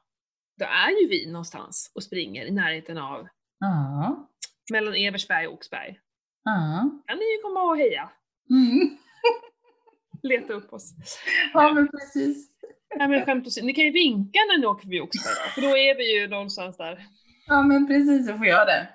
[0.59, 4.29] då är ju vi någonstans och springer i närheten av, Ja.
[4.73, 6.01] mellan Eversberg och Oxberg.
[6.45, 6.91] Ja.
[7.07, 8.11] Kan ni ju komma och heja,
[8.51, 8.99] Mm.
[10.23, 10.95] leta upp oss.
[11.55, 12.51] Ja, men precis.
[12.97, 15.61] Nej men skämt åsido, ni kan ju vinka när ni åker förbi Oxberg då, för
[15.61, 17.07] då är vi ju någonstans där.
[17.47, 18.29] Ja, men precis.
[18.29, 18.89] Jag får göra det.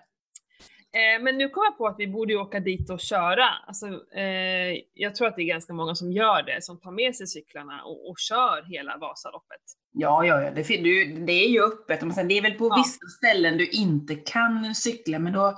[0.94, 3.46] Eh, men nu kom jag på att vi borde ju åka dit och köra.
[3.68, 7.16] Alltså, eh, jag tror att det är ganska många som gör det, som tar med
[7.16, 9.62] sig cyklarna och, och kör hela Vasaloppet.
[9.92, 10.52] Ja, ja, ja.
[10.52, 12.02] Det, du, det är ju öppet.
[12.02, 12.76] Men sen, det är väl på Ja.
[12.78, 15.54] vissa ställen du inte kan cykla, men då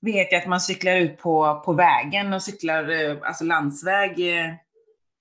[0.00, 4.52] vet jag att man cyklar ut på, på vägen och cyklar eh, alltså landsväg eh,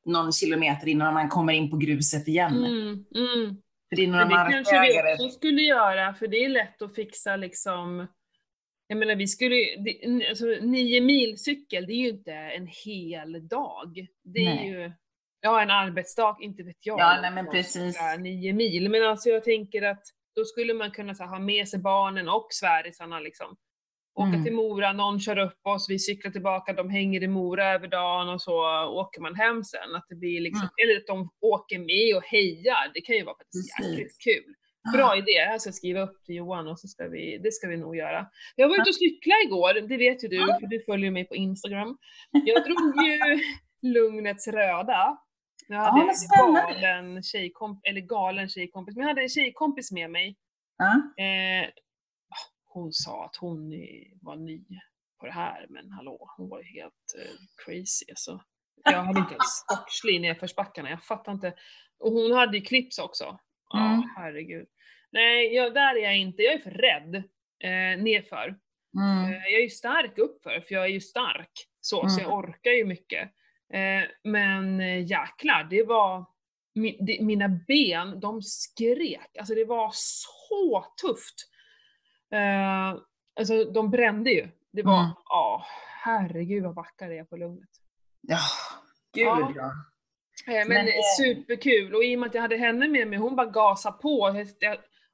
[0.06, 2.58] någon kilometer innan man kommer in på gruset igen.
[2.58, 3.56] Mm, mm.
[3.90, 6.82] För det är några Men det kanske vi också skulle göra, för det är lätt
[6.82, 8.08] att fixa liksom
[8.88, 13.48] jag menar vi skulle det, alltså, nio mil cykel, det är ju inte en hel
[13.48, 14.08] dag.
[14.24, 14.68] Det är Nej.
[14.70, 14.92] ju,
[15.42, 17.00] ja en arbetsdag, inte vet jag.
[17.00, 17.98] Ja, nej, men om precis.
[18.20, 20.04] Nio mil, men alltså jag tänker att
[20.36, 23.56] då skulle man kunna här, ha med sig barnen och svärisarna liksom.
[24.20, 24.44] Åka Mm.
[24.44, 28.30] till Mora, någon kör upp oss, vi cyklar tillbaka, de hänger i Mora över dagen
[28.30, 29.96] och så åker man hem sen.
[29.96, 30.90] Att det blir liksom, Mm.
[30.90, 34.54] Eller att de åker med och hejar, det kan ju vara faktiskt jäkligt kul.
[34.94, 37.68] Bra idé, här ska jag skriva upp till Johan och så ska vi, det ska
[37.68, 38.28] vi nog göra.
[38.56, 41.36] Jag var ute och cyklade igår, det vet ju du, för du följer mig på
[41.36, 41.98] Instagram.
[42.32, 43.20] Jag drog ju
[43.94, 45.18] Lugnets röda.
[45.68, 50.12] Jag hade men en galen tjejkompis, eller galen tjejkompis, men jag hade en tjejkompis med
[50.12, 50.38] mig.
[50.78, 51.24] Ja.
[51.24, 51.70] Eh,
[52.66, 53.70] hon sa att hon
[54.22, 54.66] var ny
[55.20, 58.44] på det här, men hallå, hon var ju helt eh, crazy alltså.
[58.84, 61.54] Jag hade inte ens sportslig i nedförsbackarna, jag fattar inte.
[62.00, 63.40] Och hon hade ju clips också.
[63.78, 64.10] Ja, Mm.
[64.16, 64.68] herregud.
[65.12, 66.42] Nej, jag, där är jag inte.
[66.44, 67.16] Jag är för rädd
[67.64, 68.56] eh, nerför.
[68.98, 69.26] Mm.
[69.34, 71.52] Eh, jag är ju stark uppför, för jag är ju stark.
[71.82, 72.32] Så, så Mm.
[72.32, 73.30] jag orkar ju mycket.
[73.74, 76.26] Eh, men eh, jäklar, det var...
[76.76, 79.38] Mi, det, mina ben, de skrek.
[79.40, 81.36] Alltså det var så tufft.
[82.34, 83.00] Eh,
[83.40, 84.48] alltså de brände ju.
[84.72, 85.12] Det var, Mm.
[85.26, 85.66] ja,
[86.04, 87.70] herregud vad backar det är på lugnet.
[88.22, 88.40] Ja,
[89.14, 89.52] gud Ja.
[89.56, 89.72] ja.
[90.48, 93.20] Eh, Men, Men, eh, superkul, och i och med att jag hade henne med mig,
[93.20, 94.44] hon bara gasade på.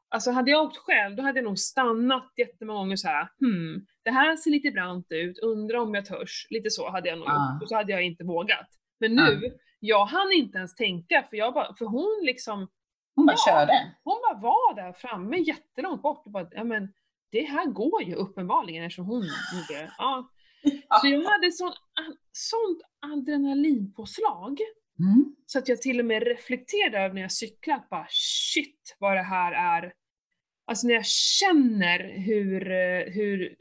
[0.09, 3.27] Alltså hade jag åkt själv, då hade jag nog stannat jättemånga gånger så här.
[3.39, 6.47] hmm, det här ser lite brant ut, undrar om jag törs.
[6.49, 8.67] Lite så hade jag nog gjort, och så hade jag inte vågat.
[8.99, 12.67] Men nu, jag hann inte ens tänka, för, jag bara, för hon liksom,
[13.15, 13.51] Hon bara Ja.
[13.51, 13.95] körde.
[14.03, 16.93] hon bara var där framme jättelångt bort och bara, ja men
[17.31, 19.91] det här går ju uppenbarligen eftersom hon gjorde det.
[19.97, 20.29] Ja.
[21.01, 21.73] Så jag hade sån,
[22.31, 22.81] sånt
[23.13, 24.59] adrenalinpåslag.
[25.01, 25.35] Mm.
[25.45, 29.17] Så att jag till och med reflekterade över när jag cyklar, att bara shit vad
[29.17, 29.93] det här är.
[30.65, 32.59] Alltså när jag känner hur,
[33.11, 33.55] hur,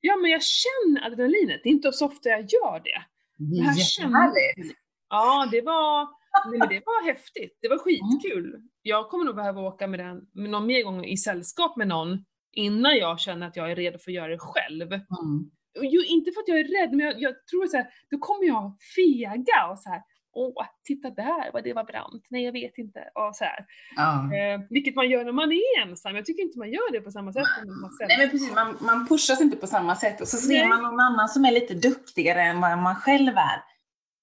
[0.00, 3.02] ja men jag känner adrenalinet, det är inte så ofta jag gör det.
[3.36, 4.78] Det är här jättehärligt.
[5.08, 6.08] Ja, det var,
[6.50, 7.58] nej, men det var häftigt.
[7.60, 8.62] Det var skitkul.
[8.82, 12.24] Jag kommer nog behöva åka med den med någon mer gång i sällskap med någon
[12.52, 14.92] innan jag känner att jag är redo för att göra det själv.
[14.92, 15.50] Mm.
[15.80, 18.46] Jo, inte för att jag är rädd, men jag, jag tror så här, då kommer
[18.46, 20.02] jag fega och så här.
[20.34, 22.26] Åh, titta där vad det var brant.
[22.28, 23.00] Nej, jag vet inte.
[23.14, 23.66] Och så här.
[23.96, 24.34] Ja.
[24.36, 26.16] Eh, vilket man gör när man är ensam.
[26.16, 29.06] Jag tycker inte man gör det på samma sätt man Nej men precis, man, man
[29.06, 30.68] pushas inte på samma sätt och så ser Nej.
[30.68, 33.62] man någon annan som är lite duktigare än vad man själv är.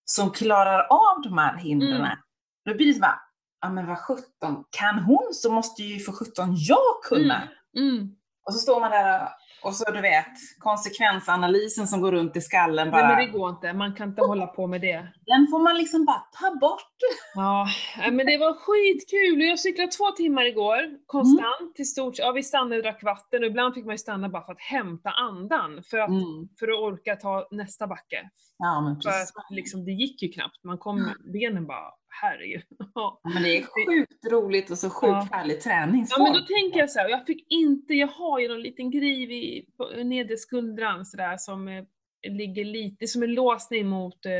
[0.05, 1.95] Som klarar av de här hindren.
[1.95, 2.17] Mm.
[2.65, 3.21] Då blir det så bara,
[3.61, 7.49] ja men vad sjutton, kan hon så måste ju för sjutton jag kunna.
[7.77, 8.15] Mm.
[8.45, 9.29] Och så står man där
[9.63, 13.49] och så du vet, konsekvensanalysen som går runt i skallen Nej, bara, men det går
[13.49, 13.73] inte.
[13.73, 15.07] Man kan inte hålla på med det.
[15.25, 16.95] den får man liksom bara ta bort.
[17.35, 17.67] Ja,
[17.97, 19.41] nej, men det var skitkul.
[19.47, 23.47] Jag cyklade två timmar igår, konstant, till stort Ja, vi stannade och drack vatten och
[23.49, 25.83] ibland fick man ju stanna bara för att hämta andan.
[25.89, 26.47] För att, Mm.
[26.59, 28.29] för att orka ta nästa backe.
[28.57, 29.35] Ja men För precis.
[29.35, 30.63] att liksom, det gick ju knappt.
[30.63, 32.63] Man kom, benen bara, herregud.
[32.95, 33.19] Ja.
[33.23, 35.27] Ja, men det är sjukt roligt och så sjukt Ja.
[35.31, 36.23] härlig Ja träningsform.
[36.23, 39.31] men då tänker jag så här, jag fick inte, jag har ju någon liten griv
[39.31, 39.65] i
[40.03, 41.83] nedre skuldran sådär som eh,
[42.31, 44.31] ligger lite, som en låsning mot, eh,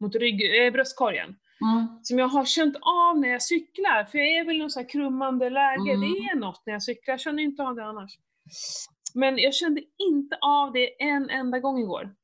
[0.00, 1.36] mot rygg, eh, bröstkorgen.
[1.60, 1.86] Mm.
[2.02, 4.80] Som jag har känt av när jag cyklar, för jag är väl i något så
[4.80, 6.00] här krummande läge, Mm.
[6.00, 8.10] det är något när jag cyklar, jag känner inte av det annars.
[9.14, 12.14] Men jag kände inte av det en enda gång igår.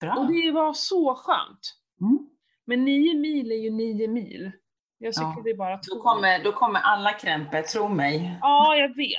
[0.00, 0.14] Bra.
[0.14, 1.74] Och det var så skönt.
[2.00, 2.18] Mm.
[2.66, 4.52] Men nio mil är ju nio mil.
[4.98, 5.12] Jag Ja.
[5.12, 5.94] cyklade bara två.
[5.94, 8.38] Då, kommer, då kommer alla krämpor, tro mig.
[8.40, 9.18] Ja, jag vet.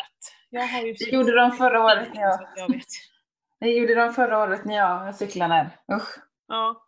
[0.50, 2.86] Jag har ju Det gjorde de förra året när jag, jag vet.
[3.60, 5.54] det gjorde de förra året när jag cyklade
[5.88, 5.96] där.
[5.98, 6.16] Usch.
[6.48, 6.82] Ja.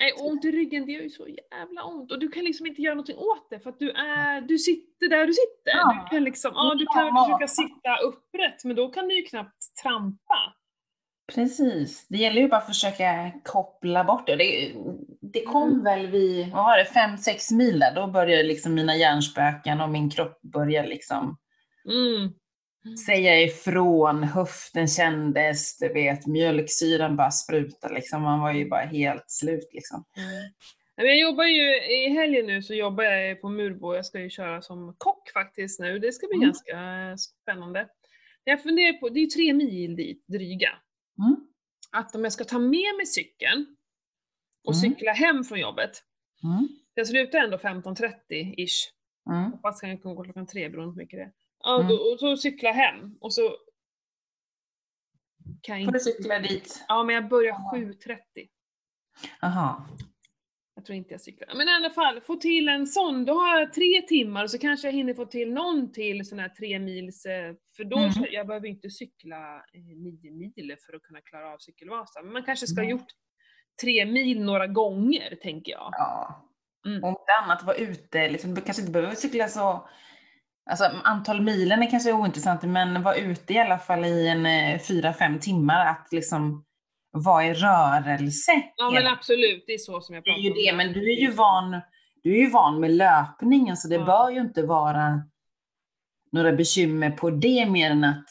[0.00, 2.12] Nej, ont i ryggen, det gör ju så jävla ont.
[2.12, 5.08] Och du kan liksom inte göra någonting åt det för att du är, du sitter
[5.08, 5.70] där du sitter.
[5.78, 6.06] Ja.
[6.10, 7.24] Du kan liksom, ja du kan Ja.
[7.24, 10.54] försöka sitta upprätt men då kan du ju knappt trampa.
[11.34, 12.06] Precis.
[12.08, 14.36] Det gäller ju bara att försöka koppla bort det.
[14.36, 14.72] Det,
[15.32, 17.94] det kom väl vid, vad var det, fem, sex mil där.
[17.94, 21.36] Då började liksom mina hjärnspöken och min kropp börja liksom
[21.88, 22.32] Mm.
[23.06, 24.22] säga ifrån.
[24.22, 28.22] Höften kändes, du vet, mjölksyran bara sprutade liksom.
[28.22, 30.04] Man var ju bara helt slut liksom.
[30.16, 30.52] Mm.
[30.96, 34.62] Jag jobbar ju, i helgen nu så jobbar jag på Murbo, jag ska ju köra
[34.62, 36.46] som kock faktiskt nu, det ska bli Mm.
[36.46, 37.88] ganska spännande.
[38.44, 40.68] Jag funderar på, det är ju tre mil dit, dryga.
[41.18, 41.36] Mm.
[41.92, 43.75] Att om jag ska ta med mig cykeln
[44.66, 44.80] och Mm.
[44.80, 45.90] cykla hem från jobbet,
[46.44, 46.68] Mm.
[46.94, 48.90] jag slutar ändå 15.30-ish,
[49.30, 49.52] Mm.
[49.52, 51.32] hoppas kan jag kunna gå klockan tre beroende på hur mycket det är.
[51.62, 51.88] Ja, Mm.
[51.88, 53.56] då, och så cykla hem och så
[55.62, 56.84] kan jag Får du cykla dit?
[56.88, 58.48] Ja, men jag börjar 7.30.
[59.42, 59.86] Aha.
[60.74, 61.54] Jag tror inte jag cyklar.
[61.54, 64.58] Men i alla fall, få till en sån, då har jag tre timmar och så
[64.58, 68.12] kanske jag hinner få till någon till sån här tre mils, eh, för då, Mm.
[68.30, 72.22] jag behöver inte cykla eh, nio mil för att kunna klara av cykelvasa.
[72.22, 72.98] Men man kanske ska ha Mm.
[72.98, 73.06] gjort
[73.82, 75.88] tre mil några gånger, tänker jag.
[75.92, 76.42] Ja.
[76.86, 77.04] Mm.
[77.04, 79.88] Om inte annat vara ute, liksom, du kanske inte behöver cykla så
[80.70, 84.80] Alltså antal milen är kanske ointressant, men vara ute i alla fall i en eh,
[84.80, 86.64] fyra, fem timmar, att liksom
[87.12, 88.52] vara i rörelse.
[88.76, 90.56] Ja men absolut, det är så som jag det är pratar ju om.
[90.56, 91.80] det, men du är ju van,
[92.22, 94.04] du är ju van med löpningen, så det Ja.
[94.04, 95.22] bör ju inte vara
[96.32, 98.24] några bekymmer på det mer än att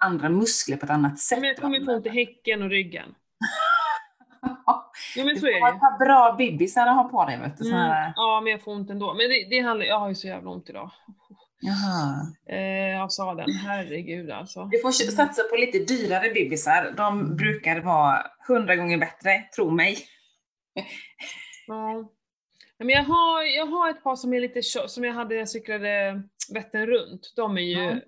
[0.00, 1.40] andra muskler på ett annat sätt.
[1.40, 3.14] Men jag kommer få ont i häcken och ryggen.
[5.16, 7.68] Ja men Du så är det par bra bibisar att ha på dig, vet du.
[7.70, 8.12] Mm.
[8.16, 9.14] Ja men jag får ont ändå.
[9.14, 10.90] Men det, det handlar, jag har ju så jävla ont idag.
[11.60, 12.26] jaha.
[12.58, 14.64] Eh, av sadeln, herregud alltså.
[14.64, 16.94] Du får satsa på lite dyrare bibisar.
[16.96, 19.98] De brukar vara hundra gånger bättre, tro mig.
[21.66, 22.10] Ja.
[22.78, 25.48] Men jag har, jag har ett par som är lite som jag hade när jag
[25.48, 27.32] cyklade Vättern runt.
[27.36, 28.00] De är ju, Ja.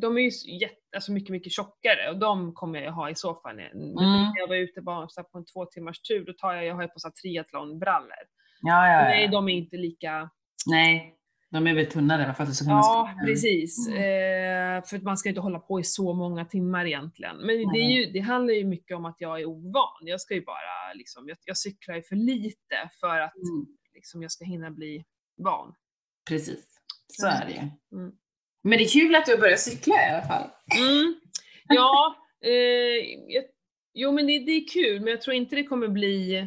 [0.00, 3.34] De är ju jätte, alltså mycket, mycket tjockare och de kommer jag ha i så
[3.34, 3.58] fall.
[3.58, 3.70] Mm.
[3.94, 6.74] när jag var ute bara så på en två timmars tur, då tar jag, jag
[6.74, 8.22] har ju på så triathlonbrallor.
[8.60, 9.30] Ja, ja, Nej, ja.
[9.30, 10.30] de är inte lika,
[10.66, 11.12] Nej,
[11.50, 13.26] de är väl tunnare för att du ska kunna ja springa.
[13.26, 13.88] precis.
[13.88, 13.98] Mm.
[14.78, 17.36] Eh, för att man ska inte hålla på i så många timmar egentligen.
[17.36, 19.96] Men det, är ju, det handlar ju mycket om att jag är ovan.
[20.00, 23.66] Jag ska ju bara liksom, jag, jag cyklar ju för lite för att Mm.
[23.94, 25.04] liksom, jag ska hinna bli
[25.44, 25.74] van.
[26.28, 26.66] Precis,
[27.12, 27.58] så är det ju.
[28.66, 30.50] Men det är kul att du har börjat cykla i alla fall.
[30.78, 31.14] Mm.
[31.68, 32.52] Ja, eh,
[33.28, 33.44] jag,
[33.94, 36.46] jo men det, det är kul, men jag tror inte det kommer bli...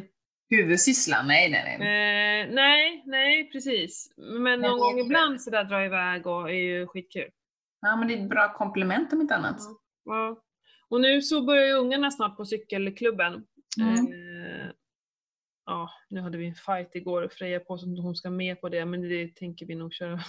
[0.50, 1.26] Huvudsysslan?
[1.26, 2.42] Nej, nej, nej.
[2.42, 4.12] Eh, nej, nej precis.
[4.16, 7.30] Men Nej, någon gång ibland så där dra iväg och är ju skitkul.
[7.80, 9.60] Ja, men det är ett bra komplement om inte annat.
[10.04, 10.42] Ja.
[10.88, 13.46] Och nu så börjar ju ungarna snart på cykelklubben.
[13.80, 14.06] Mm.
[14.06, 14.70] Eh,
[15.66, 18.68] ja, nu hade vi en fight igår och Freja på att hon ska med på
[18.68, 20.20] det, men det tänker vi nog köra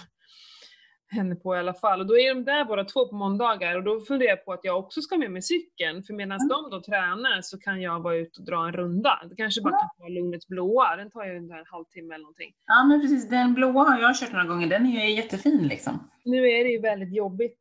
[1.12, 2.00] henne på i alla fall.
[2.00, 4.60] Och då är de där båda två på måndagar och då funderar jag på att
[4.62, 6.48] jag också ska med mig cykeln, för medan Mm.
[6.48, 9.20] de då tränar så kan jag vara ute och dra en runda.
[9.30, 12.52] Det kanske bara kan ta Lugnets blåa, den tar ju en halvtimme eller någonting.
[12.66, 13.28] Ja, men precis.
[13.28, 14.66] Den blåa har jag kört några gånger.
[14.66, 16.08] Den är ju jättefin liksom.
[16.24, 17.58] Nu är det ju väldigt jobbigt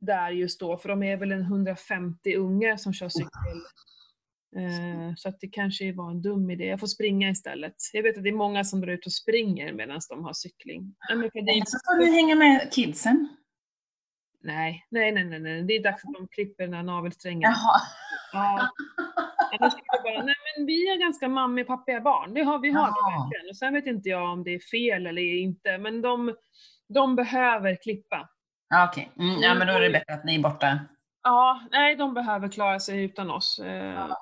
[0.00, 3.30] där just då, för de är väl en 150 ungar som kör cykel.
[4.56, 6.64] Eh, så att det kanske var en dum idé.
[6.66, 7.74] Jag får springa istället.
[7.92, 10.94] Jag vet att det är många som drar ut och springer medan de har cykling.
[11.08, 13.28] Men för det är så får du hänga med kidsen.
[14.42, 15.62] nej, nej, nej, nej, nej.
[15.62, 17.42] Det är dags att de klipper den här navelsträngen.
[17.50, 17.80] Jaha.
[18.32, 18.68] Ja.
[19.60, 22.34] Annars bara, nej men vi är ganska mamma och pappiga barn.
[22.34, 23.50] Det har vi har det verkligen.
[23.50, 26.34] Och sen vet inte jag om det är fel eller inte, men de,
[26.88, 28.28] de behöver klippa.
[28.68, 29.10] Ja, okej.
[29.18, 30.78] Mm, ja, men då är det bättre att ni är borta.
[31.22, 33.58] Ja, nej de behöver klara sig utan oss.
[33.58, 34.16] Eh,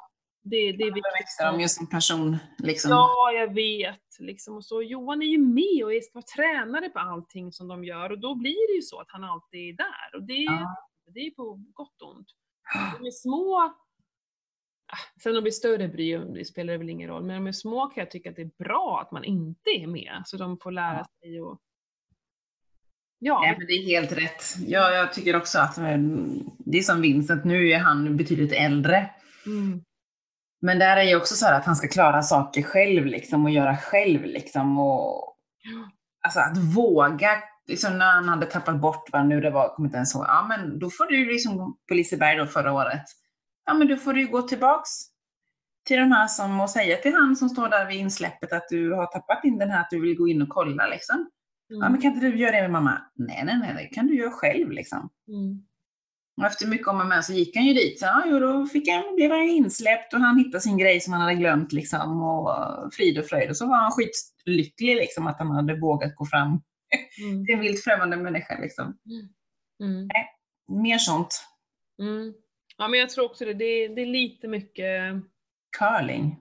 [0.46, 1.38] Det, det är viktigt.
[1.40, 2.37] de ju som person.
[2.59, 2.90] Liksom.
[2.90, 4.00] Ja, jag vet.
[4.18, 4.57] Liksom.
[4.57, 8.12] Och så, Johan är ju med och ska vara tränare på allting som de gör
[8.12, 10.16] och då blir det ju så att han alltid är där.
[10.18, 10.76] Och det, Ja.
[11.14, 12.26] det är på gott och ont.
[12.98, 13.57] De är små,
[14.92, 17.52] ah, sen de blir större bryr, det spelar det väl ingen roll, men de är
[17.52, 20.59] små kan jag tycka att det är bra att man inte är med, så de
[20.59, 21.61] får lära sig och
[23.18, 24.42] Ja, Nej, men det är helt rätt.
[24.66, 25.98] Ja, jag tycker också att eh,
[26.59, 29.11] det är som Vincent, nu är han betydligt äldre.
[29.46, 29.85] mm,
[30.64, 33.50] Men där är ju också så här att han ska klara saker själv liksom och
[33.50, 35.37] göra själv liksom och
[36.27, 37.29] alltså att våga,
[37.66, 40.46] liksom när han hade tappat bort vad nu det var, kommer inte ens ihåg, ja
[40.48, 43.03] men då får du liksom på Liseberg då förra året,
[43.66, 44.90] ja men då får du gå tillbaks
[45.87, 48.92] till de här som och säga till han som står där vid insläppet att du
[48.92, 51.31] har tappat in den här, att du vill gå in och kolla liksom.
[51.68, 53.03] Ja, men kan inte du göra det med mamma?
[53.14, 55.11] Nej, nej, nej, det kan du göra själv liksom.
[55.29, 55.64] Mm.
[56.40, 57.99] Och efter mycket om och men så gick han ju dit.
[58.01, 61.23] Så, ja, då fick han, blev han insläppt och han hittade sin grej som han
[61.23, 62.23] hade glömt liksom.
[62.23, 62.49] Och
[62.94, 63.51] frid och fröjd.
[63.51, 66.62] Och så var han skitlycklig liksom att han hade vågat gå fram
[67.23, 67.44] Mm.
[67.44, 68.97] till en vilt främmande människa liksom.
[69.81, 70.09] Mm.
[70.83, 71.44] Mer sånt.
[72.03, 72.35] Mm.
[72.77, 73.55] Ja, men jag tror också det.
[73.55, 75.14] Det är, det är lite mycket...
[75.79, 76.37] Curling.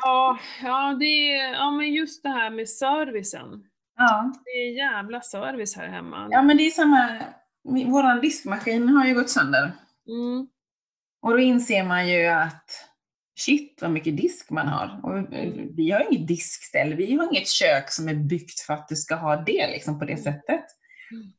[0.00, 3.64] Ja, ja, det är, ja, men just det här med servicen.
[3.96, 4.32] Ja.
[4.44, 6.28] Det är jävla service här hemma.
[6.30, 7.18] ja, men det är samma.
[7.64, 9.72] Våran diskmaskin har ju gått sönder.
[10.08, 10.48] Mm.
[11.22, 12.70] Och då inser man ju att
[13.36, 15.00] shit vad mycket disk man har.
[15.02, 15.26] Och
[15.76, 19.14] vi har inget diskställ, vi har inget kök som är byggt för att du ska
[19.14, 20.64] ha det liksom på det sättet.
[21.12, 21.32] Mm.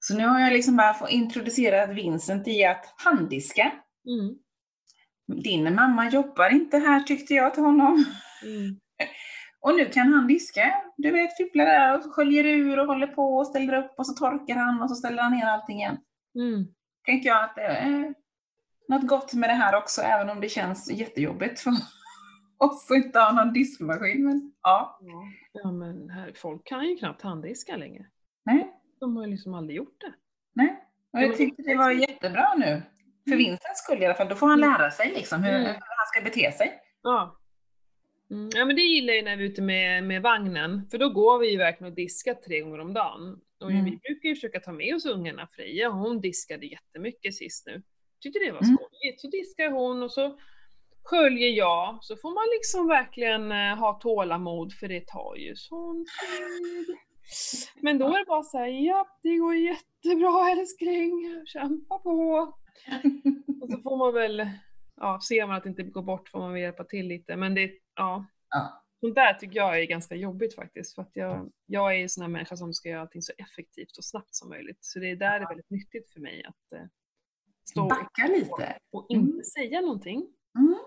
[0.00, 3.72] Så nu har jag liksom bara fått introducerat Vincent i att handdiska.
[4.06, 4.34] Mm.
[5.42, 8.04] Din mamma jobbar inte här tyckte jag till honom.
[8.42, 8.80] Mm.
[9.60, 10.74] Och nu kan han diska.
[10.96, 14.12] Du vet, fipplar där och sköljer ur och håller på och ställer upp och så
[14.12, 15.98] torkar han och så ställer han ner allting igen.
[16.34, 16.66] Mm.
[17.06, 18.14] Tänker jag att det är
[18.88, 21.70] något gott med det här också, även om det känns jättejobbigt för
[22.58, 24.24] oss att inte ha någon diskmaskin.
[24.24, 25.00] Men ja,
[25.52, 25.70] Ja.
[25.72, 28.06] men här, folk kan ju knappt handdiska längre.
[28.44, 30.12] nej, De har ju liksom aldrig gjort det.
[30.52, 30.84] nej.
[31.12, 32.82] Och Ja, jag tyckte det var jättebra nu.
[33.24, 33.38] För Mm.
[33.38, 34.28] Vincents skull i alla fall.
[34.28, 35.62] Då får han lära sig liksom hur, Mm.
[35.66, 36.80] hur han ska bete sig.
[37.02, 37.36] Ja.
[38.30, 41.08] Mm, ja men det gillar jag när vi är ute med, med vagnen, för då
[41.10, 43.40] går vi ju verkligen och diskar tre gånger om dagen.
[43.60, 43.84] Och Mm.
[43.84, 47.82] vi brukar ju försöka ta med oss ungarna, Freja hon diskade jättemycket sist nu.
[48.20, 48.76] Tyckte det var Mm.
[48.76, 49.20] skojigt.
[49.20, 50.38] Så diskar hon och så
[51.02, 55.96] sköljer jag, så får man liksom verkligen eh, ha tålamod för det tar ju sån
[56.20, 56.96] tid.
[57.82, 62.10] Men då är det bara såhär, ja det går jättebra älskling, kämpa på.
[63.62, 64.48] Och så får man väl,
[65.00, 67.36] ja ser man att det inte går bort får man väl hjälpa till lite.
[67.36, 68.24] Men det, ja.
[68.50, 68.84] Ja.
[69.00, 70.94] Sånt där tycker jag är ganska jobbigt faktiskt.
[70.94, 73.96] För att jag, jag är en sån här människa som ska göra allting så effektivt
[73.98, 74.78] och snabbt som möjligt.
[74.80, 76.86] Så det är där det är väldigt nyttigt för mig att eh,
[77.70, 78.78] stå Backa lite.
[78.92, 79.44] och inte Mm.
[79.44, 80.26] säga någonting.
[80.58, 80.78] Mm.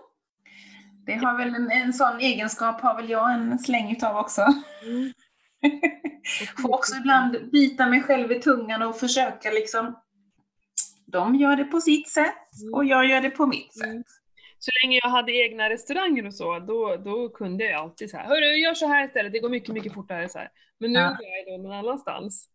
[1.06, 4.42] Det har väl en, en sån egenskap har väl jag en släng utav också.
[4.86, 5.12] Mm.
[6.62, 9.94] Får också ibland bita mig själv i tungan och försöka liksom
[11.12, 12.34] de gör det på sitt sätt
[12.72, 13.86] och jag gör det på mitt sätt.
[13.86, 14.04] Mm.
[14.58, 18.24] Så länge jag hade egna restauranger och så, då, då kunde jag alltid så här,
[18.28, 20.50] hörru gör så här istället, det går mycket, mycket fortare så här.
[20.78, 21.10] Men nu Ja.
[21.46, 22.48] är jag någon annanstans.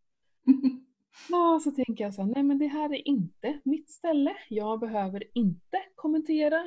[1.30, 4.36] Ja, så tänker jag så här, nej men det här är inte mitt ställe.
[4.50, 6.64] Jag behöver inte kommentera.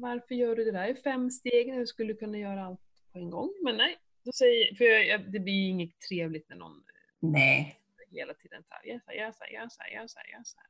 [0.00, 2.80] Varför gör du det där i fem steg när du skulle kunna göra allt
[3.12, 3.50] på en gång?
[3.64, 6.82] Men nej, då säger, för jag, det blir inget trevligt när någon
[7.20, 7.76] Nej.
[8.10, 10.58] hela tiden så här, gör så här, gör så här, gör så här, gör så
[10.58, 10.66] här.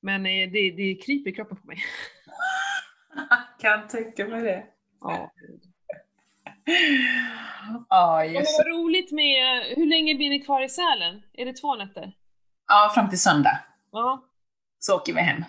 [0.00, 1.76] Men eh, det, det kryper i kroppen på mig.
[3.60, 4.64] kan tänka mig det.
[5.00, 5.30] Ja.
[7.88, 11.22] Ja, just vad roligt med, hur länge blir ni kvar i Sälen?
[11.32, 12.12] Är det två nätter?
[12.68, 13.58] Ja, fram till söndag
[13.92, 14.24] Ja.
[14.78, 15.44] så åker vi hem.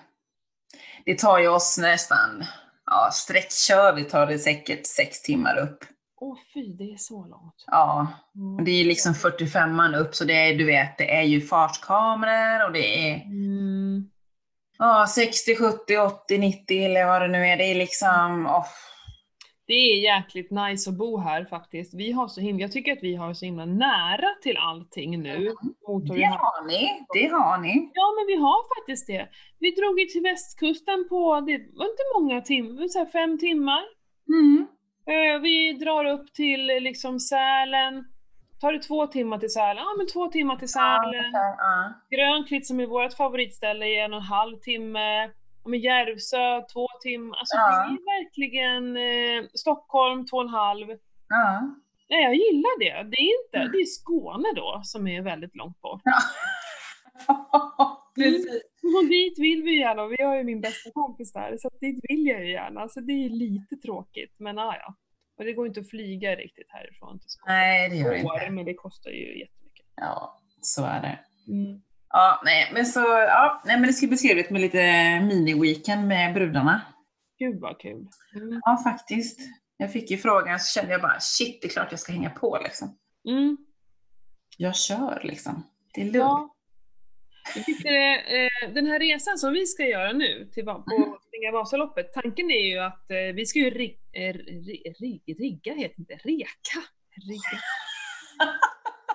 [1.06, 2.44] Det tar ju oss nästan,
[2.86, 5.78] ja, sträckkör vi tar det säkert sex timmar upp.
[6.18, 7.64] Åh fy, det är så långt.
[7.68, 8.08] Ja,
[8.66, 12.66] det är liksom 45 man upp så det är, du vet, det är ju fartkameror
[12.66, 13.75] och det är Mm.
[14.78, 17.58] Ja, 60, 70, 80, 90 eller vad det nu är.
[17.58, 18.66] Det är liksom, åh,
[19.68, 21.94] Det är jäkligt nice att bo här faktiskt.
[21.94, 25.38] Vi har så himla, jag tycker att vi har så himla nära till allting nu.
[25.38, 25.46] Vi
[26.16, 26.68] det har.
[26.68, 27.92] ni, det har ni.
[27.94, 29.28] Ja men vi har faktiskt det.
[29.60, 33.84] Vi drog ju till västkusten på, det var inte många timmar, så fem timmar.
[34.28, 34.68] Mm.
[35.08, 38.06] Eh, Vi drar upp till liksom Sälen.
[38.62, 39.78] Tar det två timmar till Sälen?
[39.84, 41.32] Ja men två timmar till Sälen.
[41.34, 45.30] Ja, Grönklitt som är vårt favoritställe i en och en halv timme.
[45.64, 47.38] Och med Järvsö två timmar.
[47.38, 47.88] Alltså Ja.
[47.88, 50.88] det är verkligen eh, Stockholm två och en halv.
[51.30, 51.76] ja.
[52.10, 53.10] Nej, jag gillar det.
[53.10, 53.72] Det är inte, Mm.
[53.72, 56.02] det är Skåne då som är väldigt långt bort.
[58.16, 58.62] Precis.
[58.98, 62.00] Och dit vill vi gärna och vi har ju min bästa kompis där så dit
[62.10, 62.90] vill jag ju gärna.
[62.90, 64.94] Så det är lite tråkigt men ah, ja.
[65.38, 67.54] Och det går inte att flyga riktigt härifrån till Skåne.
[67.54, 68.50] Nej, det gör det inte.
[68.50, 69.86] men det kostar ju jättemycket.
[69.96, 71.20] Ja, så är det.
[71.52, 71.82] Mm.
[72.10, 74.78] Ja, nej, men så, ja, nej, men det ska bli trevligt med lite
[75.22, 76.82] mini-weekend med brudarna.
[77.40, 78.08] Gud vad kul.
[78.36, 78.62] Mm.
[78.66, 79.40] Ja, faktiskt.
[79.78, 82.30] Jag fick ju frågan så kände jag bara, shit, det är klart jag ska hänga
[82.30, 82.98] på liksom.
[83.28, 83.58] Mm.
[84.58, 85.64] Jag kör liksom.
[85.94, 86.16] Det är lugnt.
[86.16, 86.55] Ja.
[87.56, 92.14] Jag tyckte, eh, den här resan som vi ska göra nu till, på Springa Vasaloppet,
[92.14, 96.14] tanken är ju att eh, vi ska ju rig, eh, ri, rig, rigga, heter inte
[96.14, 96.80] reka.
[97.28, 97.60] Rigga.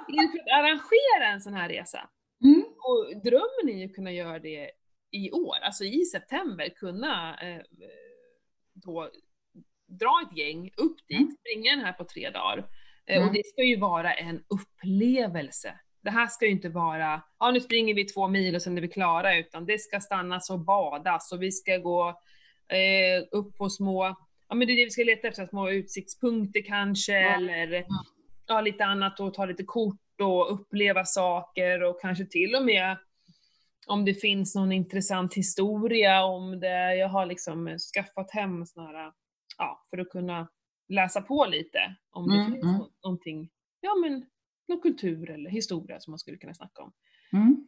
[0.07, 2.11] För att arrangera en sån här resa.
[2.45, 2.65] Mm.
[2.79, 4.71] Och drömmen är ju att kunna göra det
[5.11, 7.39] i år, alltså i september, kunna
[8.75, 9.11] då
[9.87, 11.37] dra ett gäng upp dit, Mm.
[11.41, 12.69] springa den här på tre dagar.
[13.07, 13.29] Mm.
[13.29, 15.81] Och det ska ju vara en upplevelse.
[16.03, 18.83] Det här ska ju inte vara, ja nu springer vi två mil och sen är
[18.83, 22.09] vi klara, utan det ska stannas och badas och vi ska gå
[22.69, 24.17] eh, upp på små,
[24.49, 27.35] ja men det är det vi ska leta efter, små utsiktspunkter kanske, Ja.
[27.41, 27.85] eller
[28.47, 32.97] ja, lite annat och ta lite kort och uppleva saker och kanske till och med
[33.87, 36.95] om det finns någon intressant historia om det.
[36.97, 39.13] Jag har liksom skaffat hem såna här,
[39.59, 40.49] ja, för att kunna
[40.89, 42.77] läsa på lite om det Mm, finns mm.
[42.77, 44.27] nå- någonting, ja men
[44.71, 46.93] någon kultur eller historia som man skulle kunna snacka om.
[47.33, 47.67] Mm.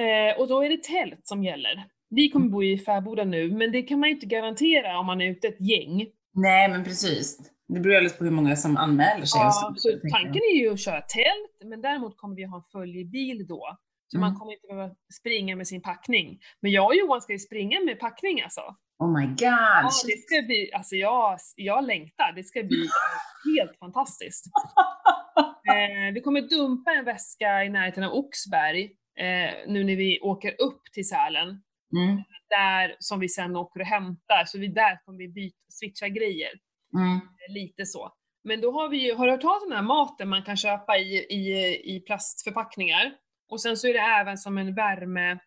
[0.00, 1.84] Eh, och då är det tält som gäller.
[2.10, 5.30] Vi kommer bo i Färboda nu, men det kan man inte garantera om man är
[5.30, 6.06] ute ett gäng.
[6.34, 7.38] Nej, men precis.
[7.68, 9.40] Det beror alldeles på hur många som anmäler sig.
[9.40, 13.46] Ja, så tanken är ju att köra tält, men däremot kommer vi ha en följebil
[13.46, 13.76] då.
[14.06, 14.28] Så Mm.
[14.30, 16.38] man kommer inte behöva springa med sin packning.
[16.62, 18.60] Men jag och Johan ska ju springa med packning alltså.
[18.98, 19.36] Oh my god.
[19.40, 22.32] Ja, det ska bli, alltså jag, jag längtar.
[22.36, 22.88] Det ska bli
[23.58, 24.44] helt fantastiskt.
[25.72, 28.82] Eh, vi kommer dumpa en väska i närheten av Oxberg
[29.18, 31.48] eh, nu när vi åker upp till Sälen.
[31.96, 32.22] Mm.
[32.48, 36.50] Där som vi sen åker och hämtar, så vi där kommer vi byta, switcha grejer.
[36.94, 37.16] Mm.
[37.16, 38.12] Eh, Lite så.
[38.44, 40.56] Men då har vi ju, har du hört talas om den här maten man kan
[40.56, 43.12] köpa i, i, i plastförpackningar?
[43.48, 45.38] Och sen så är det även som en värme,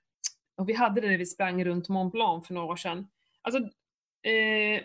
[0.58, 3.08] och vi hade det när vi sprang runt Mont Blanc för några år sedan.
[3.42, 3.60] Alltså,
[4.30, 4.82] eh,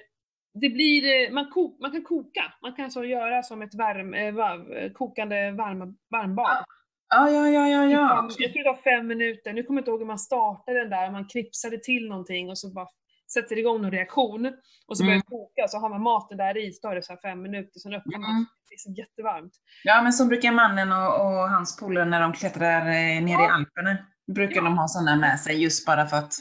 [0.54, 4.14] det blir, eh, man, kok, man kan koka, man kan alltså göra som ett värm,
[4.14, 6.64] eh, varv, eh, kokande varm, varmbad.
[7.14, 8.28] Ja, ja, ja, ja, ja.
[8.38, 10.90] Jag tror det var fem minuter, nu kommer jag inte ihåg hur man startade den
[10.90, 12.86] där, man knipsade till någonting och så bara
[13.32, 14.52] sätter det igång någon reaktion
[14.86, 15.22] och så börjar Mm.
[15.30, 17.80] det koka så har man maten där i, så tar det så här fem minuter,
[17.80, 18.46] sen öppnar man, Mm.
[18.68, 19.52] det är så jättevarmt.
[19.84, 23.30] Ja, men så brukar mannen och, och hans polare när de klättrar eh, ner i
[23.32, 23.52] Ja.
[23.54, 23.96] Alperna,
[24.34, 24.62] brukar Ja.
[24.62, 26.32] de ha sådana med sig just bara för att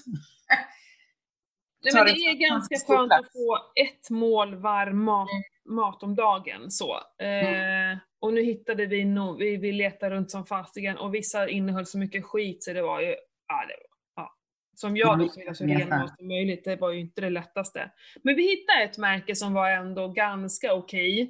[1.94, 3.28] Nej, men det är ganska skönt plats.
[3.28, 5.76] att få ett mål varm mat, Mm.
[5.76, 6.72] mat om dagen.
[6.72, 6.92] Så.
[7.24, 11.86] Eh, och nu hittade vi, no, vi, vi letade runt som fasiken och vissa innehöll
[11.86, 13.08] så mycket skit så det var ju,
[13.48, 13.74] ja, det
[14.16, 14.36] var, ja.
[14.76, 17.30] Som jag då som vill ha så Mm, som möjligt, det var ju inte det
[17.30, 17.92] lättaste.
[18.24, 21.22] Men vi hittade ett märke som var ändå ganska okej.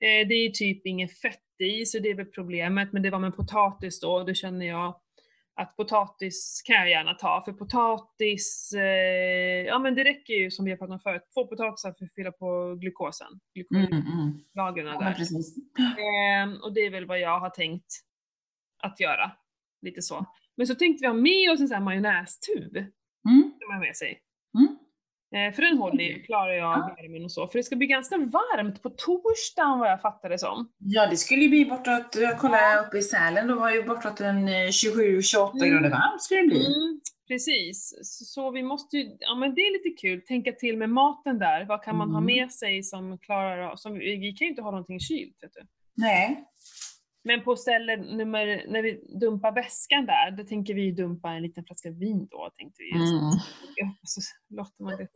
[0.00, 3.18] Eh, det är typ inget fett i, så det är väl problemet, men det var
[3.18, 5.00] med potatis då, och då känner jag
[5.58, 10.64] att potatis kan jag gärna ta, för potatis, eh, ja men det räcker ju som
[10.64, 13.40] vi har pratat om förut, två potatisar för att fylla på glukosen,
[13.74, 14.40] mm, mm.
[14.52, 15.14] Ja, där.
[15.14, 15.56] precis.
[15.78, 17.86] Ehm, och det är väl vad jag har tänkt
[18.82, 19.30] att göra,
[19.82, 20.26] lite så.
[20.56, 23.86] Men så tänkte vi ha med oss en sån här majonnästub, Mm, som man har
[23.86, 24.22] med sig.
[24.58, 24.77] mm.
[25.34, 26.96] Eh, för den håller ju, klarar jag Ja.
[26.98, 27.48] värmen och så.
[27.48, 30.68] För det ska bli ganska varmt på torsdagen vad jag fattar det som.
[30.78, 34.20] Ja, det skulle ju bli bortåt, jag kollade uppe i Sälen, då var ju bortåt
[34.20, 35.70] en eh, 27-28 Mm.
[35.70, 36.66] grader varmt skulle det bli.
[36.66, 37.94] Mm, precis.
[38.02, 41.64] Så, vi måste ju, ja men det är lite kul, tänka till med maten där.
[41.64, 42.26] Vad kan man ha Mm.
[42.36, 45.60] med sig som klarar som, vi vi kan ju inte ha någonting kylt vet du.
[45.96, 46.44] Nej.
[47.28, 51.64] Men på ställe nummer, när vi dumpar väskan där, då tänker vi dumpa en liten
[51.64, 52.90] flaska vin då, tänkte vi.
[52.90, 53.30] Mm.
[54.02, 54.20] Så
[54.54, 55.08] låter man det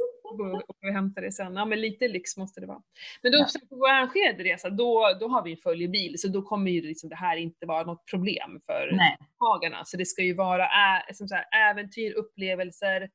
[0.68, 1.54] och hämta det sen.
[1.54, 2.82] Ja men lite lyx måste det vara.
[3.22, 3.46] Men då Ja.
[3.70, 7.16] på vår arrangerade då, då har vi en följebil, så då kommer ju liksom det
[7.16, 9.16] här inte vara något problem för Nej.
[9.20, 9.84] deltagarna.
[9.84, 13.10] Så det ska ju vara ä, som så här, äventyr, upplevelser,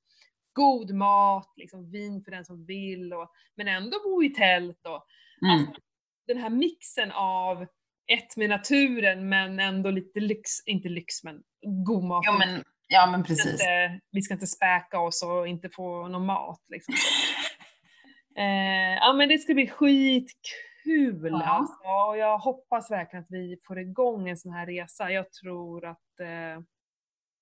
[0.54, 4.86] god mat, liksom vin för den som vill, och, men ändå bo i tält.
[4.86, 5.06] Och,
[5.41, 5.60] Mm.
[5.60, 5.82] alltså,
[6.28, 7.66] den här mixen av
[8.08, 11.43] ett med naturen men ändå lite lyx, inte lyx men
[11.86, 12.24] god mat.
[12.28, 13.62] Jo, men, ja, men vi, ska precis.
[13.62, 16.66] inte, vi ska inte späka oss och inte få någon mat.
[16.70, 16.93] Liksom.
[18.38, 21.43] eh, ja men det ska bli skitkul Ja.
[21.43, 21.74] alltså.
[21.74, 25.12] Och jag hoppas verkligen att vi får igång en sån här resa.
[25.12, 26.62] Jag tror att eh,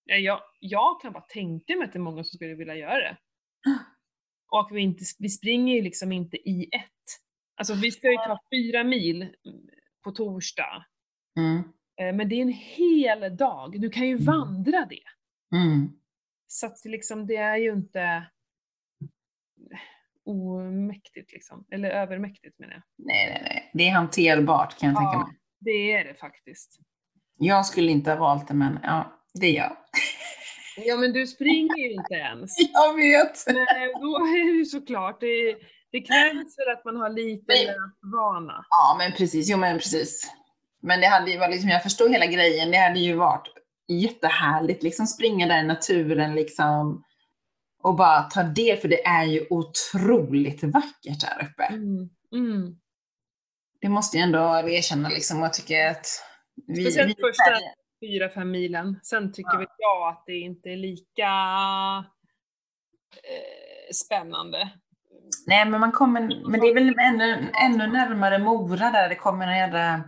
[0.06, 2.98] ja, jag, jag kan bara tänka mig att det är många som skulle vilja göra
[2.98, 3.18] det.
[4.52, 6.92] Och vi, inte, vi springer ju liksom inte i ett.
[7.58, 9.36] Alltså vi ska ju ta fyra mil
[10.06, 10.86] på torsdag.
[11.40, 11.58] Mm.
[12.02, 13.82] Eh, Men det är en hel dag.
[13.82, 14.26] Du kan ju Mm.
[14.26, 15.04] vandra det.
[15.58, 15.90] Mm.
[16.48, 18.24] Så att det liksom, det är ju inte
[20.26, 21.66] omäktigt liksom.
[21.72, 22.82] Eller övermäktigt menar jag.
[22.98, 23.72] Nej, nej, nej.
[23.74, 25.38] Det är hanterbart kan jag tänka Ja, mig.
[25.60, 26.80] det är det faktiskt.
[27.38, 29.78] Jag skulle inte ha valt det, men ja, det är jag.
[30.78, 32.56] Ja men du springer ju inte ens.
[32.74, 33.38] Jag vet.
[33.48, 35.56] Nej, då är det ju såklart, det,
[35.96, 38.66] det krävs väl att man har lite Men- vana.
[38.70, 39.50] Ja, men precis.
[39.50, 40.32] Jo, men precis.
[40.82, 42.72] Men det hade ju varit, liksom, jag förstår hela grejen.
[42.72, 43.48] Det hade ju varit
[43.88, 47.04] jättehärligt, liksom springa där i naturen liksom.
[47.84, 51.64] Och bara ta del, för det är ju otroligt vackert där uppe.
[51.74, 52.10] Mm.
[52.36, 52.76] Mm.
[53.82, 54.40] Det måste jag ändå
[54.70, 55.40] erkänna liksom.
[55.40, 56.06] Och jag tycker att
[56.68, 57.60] vi, Speciellt vi första-
[58.02, 59.00] Fyra, fem milen.
[59.04, 59.58] Sen tycker Ja.
[59.58, 61.30] väl jag att det inte är lika
[63.24, 64.70] eh, spännande.
[65.48, 69.48] Nej, men man kommer, men det är väl ännu, ännu närmare Mora där det kommer
[69.48, 70.04] en jädra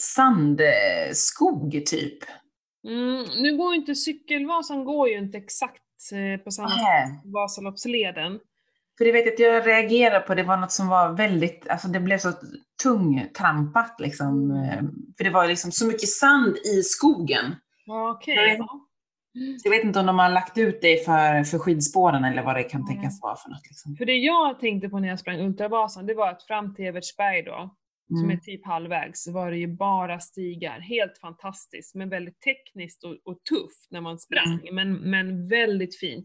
[0.00, 2.18] sandskog typ.
[2.88, 5.82] Mm, nu går ju inte cykelvasan går ju inte exakt
[6.12, 8.40] eh, på samma sätt som Vasaloppsleden.
[8.98, 11.88] För det vet jag att jag reagerade på, det var något som var väldigt, alltså
[11.88, 12.32] det blev så
[12.82, 14.50] tungtrampat liksom.
[14.50, 14.82] eh,
[15.16, 17.56] För det var liksom så mycket sand i skogen.
[17.86, 18.56] Okej.
[18.58, 18.86] Ja.
[19.32, 22.56] Så jag vet inte om de har lagt ut det för, för skidspåren eller vad
[22.56, 23.62] det kan tänkas vara för något.
[23.68, 23.96] Liksom.
[23.96, 27.42] För det jag tänkte på när jag sprang Ultravasan, det var att fram till Evertsberg
[27.42, 27.74] då,
[28.08, 28.40] som är Mm.
[28.40, 30.80] typ halvvägs, var det ju bara stigar.
[30.80, 34.74] Helt fantastiskt, men väldigt tekniskt och, och tufft när man sprang, Mm.
[34.74, 36.24] men, men väldigt fint.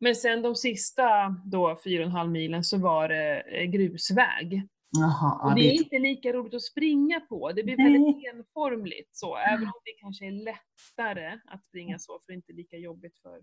[0.00, 1.04] Men sen de sista
[1.44, 4.62] då, fyra och en halv milen, så var det eh, grusväg.
[4.90, 7.92] Jaha, ja, Och det det är inte lika roligt att springa på, det blir Nej.
[7.92, 12.36] väldigt enformligt så, även om det kanske är lättare att springa så, för det är
[12.36, 13.40] inte lika jobbigt för,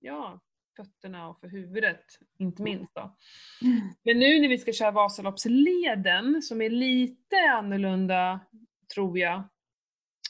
[0.00, 0.40] ja,
[0.76, 2.04] fötterna och för huvudet,
[2.38, 3.16] inte minst då.
[3.62, 3.80] Mm.
[4.04, 8.40] Men nu när vi ska köra Vasaloppsleden, som är lite annorlunda,
[8.94, 9.42] tror jag,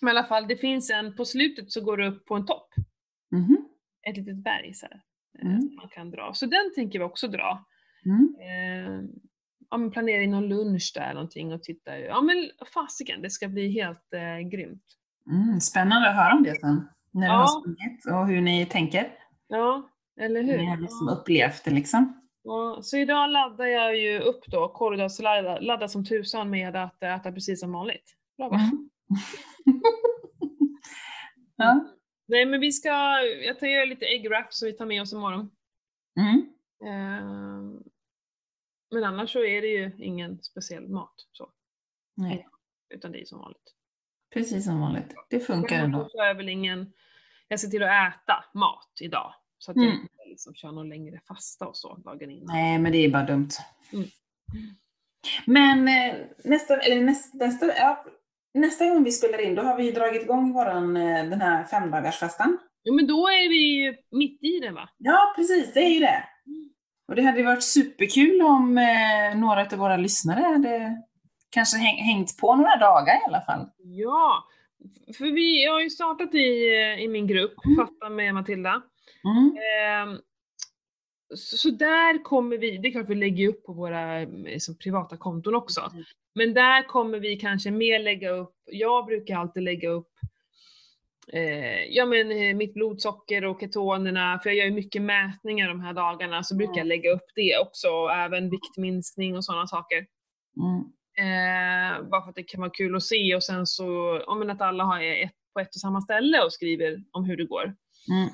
[0.02, 2.46] men i alla fall, det finns en, på slutet så går det upp på en
[2.46, 2.68] topp,
[3.30, 3.68] Mhm.
[4.08, 5.00] ett litet berg så här,
[5.38, 5.60] eh, Mm.
[5.62, 6.32] som man kan dra.
[6.34, 7.66] Så den tänker vi också dra.
[8.04, 8.34] Mm.
[8.40, 9.05] Eh,
[9.76, 11.98] ja, men planera in någon lunch där någonting och titta.
[11.98, 14.82] Ja men fasiken, det ska bli helt eh, grymt.
[15.30, 15.60] Mm.
[15.60, 16.88] Spännande att höra om det sen.
[17.12, 17.38] När du Ja.
[17.38, 19.12] har sprungit och hur ni tänker.
[19.48, 20.58] Ja, eller hur?
[20.58, 22.20] Ni har liksom upplevt det liksom.
[22.42, 27.32] Ja, så idag laddar jag ju upp då, korridorsladdar laddar som tusan med att äta
[27.32, 28.14] precis som vanligt.
[28.38, 28.56] Bra va?
[28.56, 28.90] Mm.
[31.56, 31.84] ja.
[32.28, 32.88] Nej men vi ska,
[33.46, 35.50] jag tar göra lite ägg wrap så vi tar med oss imorgon.
[36.20, 36.48] Mm.
[36.86, 37.80] Eh,
[38.90, 41.50] men annars så är det ju ingen speciell mat så,
[42.16, 42.46] Nej,
[42.94, 43.74] utan det är som vanligt.
[44.34, 45.14] precis som vanligt.
[45.30, 46.08] Det funkar ändå.
[46.10, 46.92] så är jag väl ingen,
[47.48, 49.34] jag ser till att äta mat idag.
[49.58, 50.00] Så att jag Mm.
[50.00, 52.46] inte liksom kör någon längre fasta och så dagen innan.
[52.46, 53.48] Nej, men det är bara dumt.
[53.92, 54.06] Mm.
[55.46, 58.06] Men eh, nästa, eller nästa, nästa, ja,
[58.54, 62.58] nästa gång vi spelar in, då har vi dragit igång våran, eh, den här femdagarsfastan.
[62.84, 64.88] Jo men då är vi ju mitt i det va?
[64.96, 66.24] Ja, precis, det är ju det.
[67.08, 71.02] Och det hade varit superkul om eh, några av våra lyssnare hade
[71.50, 73.66] kanske häng, hängt på några dagar i alla fall.
[73.78, 74.44] Ja!
[75.18, 77.76] För vi har ju startat i, eh, i min grupp, Mm.
[77.76, 78.82] Fatta med Matilda.
[79.24, 79.56] Mm.
[79.56, 80.18] Ehm,
[81.34, 84.78] så, så där kommer vi, det är klart vi lägger upp på våra eh, liksom,
[84.78, 85.80] privata konton också.
[85.92, 86.04] Mm.
[86.34, 90.12] Men där kommer vi kanske mer lägga upp, jag brukar alltid lägga upp
[91.32, 95.80] eh, ja men eh, mitt blodsocker och ketonerna, för jag gör ju mycket mätningar de
[95.80, 100.06] här dagarna, så brukar jag lägga upp det också, och även viktminskning och sådana saker.
[100.56, 100.84] Mm.
[101.18, 104.50] Eh, bara för att det kan vara kul att se och sen så, ja men
[104.50, 107.74] att alla har ett på ett och samma ställe och skriver om hur det går.
[108.10, 108.28] Mm.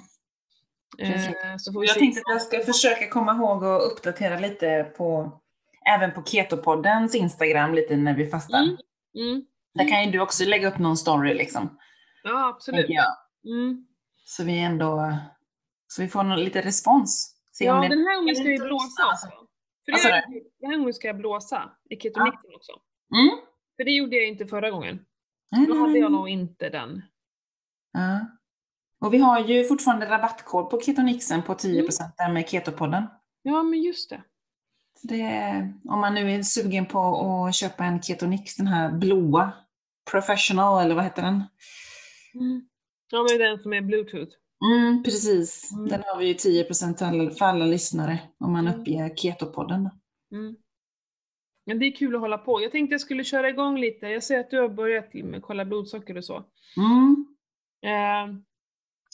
[0.99, 2.01] Eh, så får vi Jag se.
[2.01, 5.41] tänkte att jag ska försöka komma ihåg och uppdatera lite på,
[5.87, 8.59] även på Ketopoddens Instagram lite när vi fastar.
[8.59, 8.77] Mm.
[9.17, 9.45] Mm.
[9.75, 11.79] Där kan ju du också lägga upp någon story liksom.
[12.23, 12.91] Ja absolut.
[13.45, 13.87] Mm.
[14.25, 15.19] Så vi ändå,
[15.87, 17.37] så vi får någon, lite respons.
[17.53, 19.29] Se Ja om det den här gången ska vi blåsa också.
[19.85, 22.73] För det den här gången ska jag blåsa i ketonixen också.
[23.15, 23.39] Mm.
[23.77, 25.05] För det gjorde jag inte förra gången.
[25.51, 27.03] Nej, Då hade jag nog inte den.
[27.93, 28.27] Ja.
[29.01, 32.13] Och vi har ju fortfarande rabattkod på Ketonixen på 10% Mm.
[32.17, 33.07] där med Ketopodden.
[33.43, 34.23] Ja men just det.
[35.03, 36.99] Det, om man nu är sugen på
[37.49, 39.53] att köpa en Ketonix, den här blåa,
[40.11, 41.45] Professional eller vad heter den?
[42.35, 42.69] Mm.
[43.11, 44.33] Ja men den som är bluetooth.
[44.73, 45.73] Mm, precis.
[45.73, 45.89] Mm.
[45.89, 48.81] Den har vi ju 10% för alla, lyssnare om man Mm.
[48.81, 49.91] uppger Ketopodden.
[50.33, 50.57] Mm.
[51.67, 52.63] Men det är kul att hålla på.
[52.63, 54.07] Jag tänkte jag skulle köra igång lite.
[54.07, 56.45] Jag ser att du har börjat med kolla blodsocker och så.
[56.77, 57.27] Mm.
[57.85, 58.35] Eh,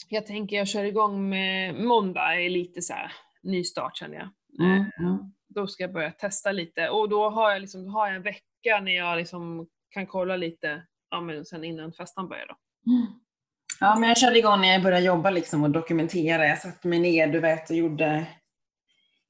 [0.09, 3.13] jag tänker jag kör igång med måndag, är lite så här
[3.43, 4.29] nystart känner jag.
[4.67, 4.81] Mm.
[4.81, 5.17] Eh,
[5.49, 8.81] då ska jag börja testa lite och då har jag liksom, har jag en vecka
[8.83, 12.55] när jag liksom kan kolla lite, ja men sen innan festan börjar då.
[12.89, 13.07] Mm.
[13.81, 16.47] Ja, men jag körde igång när jag började jobba liksom och dokumentera.
[16.47, 18.27] Jag satte mig ner, du vet, och gjorde,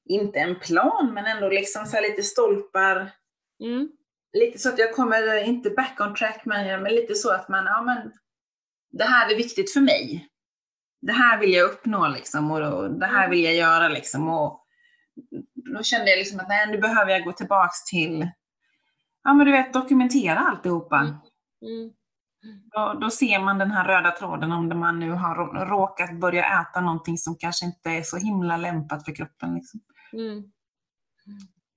[0.05, 3.11] inte en plan, men ändå liksom så lite stolpar.
[3.63, 3.89] Mm.
[4.33, 7.65] Lite så att jag kommer, inte back on track, men, men lite så att man,
[7.65, 8.11] ja men,
[8.91, 10.27] det här är viktigt för mig.
[11.01, 14.29] Det här vill jag uppnå liksom och då, det här vill jag göra liksom.
[14.29, 14.65] Och
[15.75, 18.29] då kände jag liksom att nej, nu behöver jag gå tillbaks till,
[19.23, 20.97] ja men du vet, dokumentera alltihopa.
[20.97, 21.91] Mm.
[22.71, 26.61] Då, då ser man den här röda tråden om man nu har rå- råkat börja
[26.61, 29.55] äta någonting som kanske inte är så himla lämpat för kroppen.
[29.55, 29.79] Liksom.
[30.13, 30.43] Mm.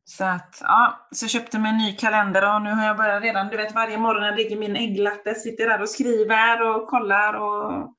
[0.05, 3.49] Så att, ja, så köpte mig en ny kalender och nu har jag börjat redan,
[3.49, 7.35] du vet varje morgon när jag dricker min ägglatte, sitter där och skriver och kollar
[7.35, 7.95] och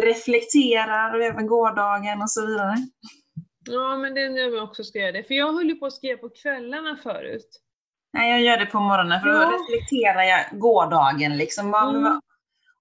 [0.00, 2.76] reflekterar och även gårdagen och så vidare.
[3.70, 5.24] Ja men det är nu jag också ska göra det.
[5.24, 7.60] För jag höll ju på att skriva på kvällarna förut.
[8.12, 9.52] Nej, jag gör det på morgonen för då Ja.
[9.58, 11.36] reflekterar jag gårdagen.
[11.36, 11.74] Liksom.
[11.74, 12.20] Mm.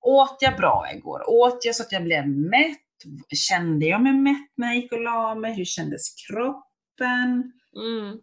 [0.02, 1.30] åt jag bra igår?
[1.30, 2.78] Åt jag så att jag blev mätt?
[3.50, 5.54] Kände jag mig mätt när jag gick och la mig?
[5.54, 7.54] Hur kändes kroppen?
[7.76, 8.18] Mm.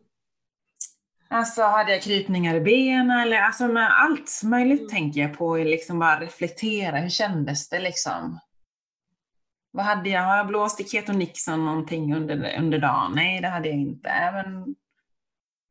[1.30, 3.10] Alltså hade jag krypningar i benen?
[3.20, 4.90] Eller, alltså med allt möjligt Mm.
[4.90, 5.56] tänker jag på.
[5.56, 6.96] Liksom bara reflektera.
[6.98, 8.38] Hur kändes det liksom?
[9.70, 10.22] Vad hade jag?
[10.22, 13.12] Har jag blåst i Keto Nixon någonting under, under dagen?
[13.14, 14.08] Nej, det hade jag inte.
[14.32, 14.74] Men,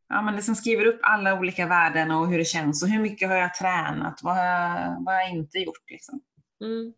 [0.09, 3.29] ja, men liksom skriver upp alla olika värden och hur det känns och hur mycket
[3.29, 4.19] har jag tränat?
[4.23, 5.91] Vad har jag, vad har jag inte gjort?
[5.91, 6.21] Liksom?
[6.61, 6.93] Mm.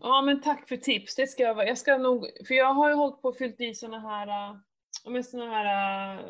[0.00, 2.94] Ja men tack för tips, det ska jag, jag ska nog, för jag har ju
[2.94, 4.56] hållit på och fyllt i såna här, äh,
[5.04, 6.24] ja, men såna här äh,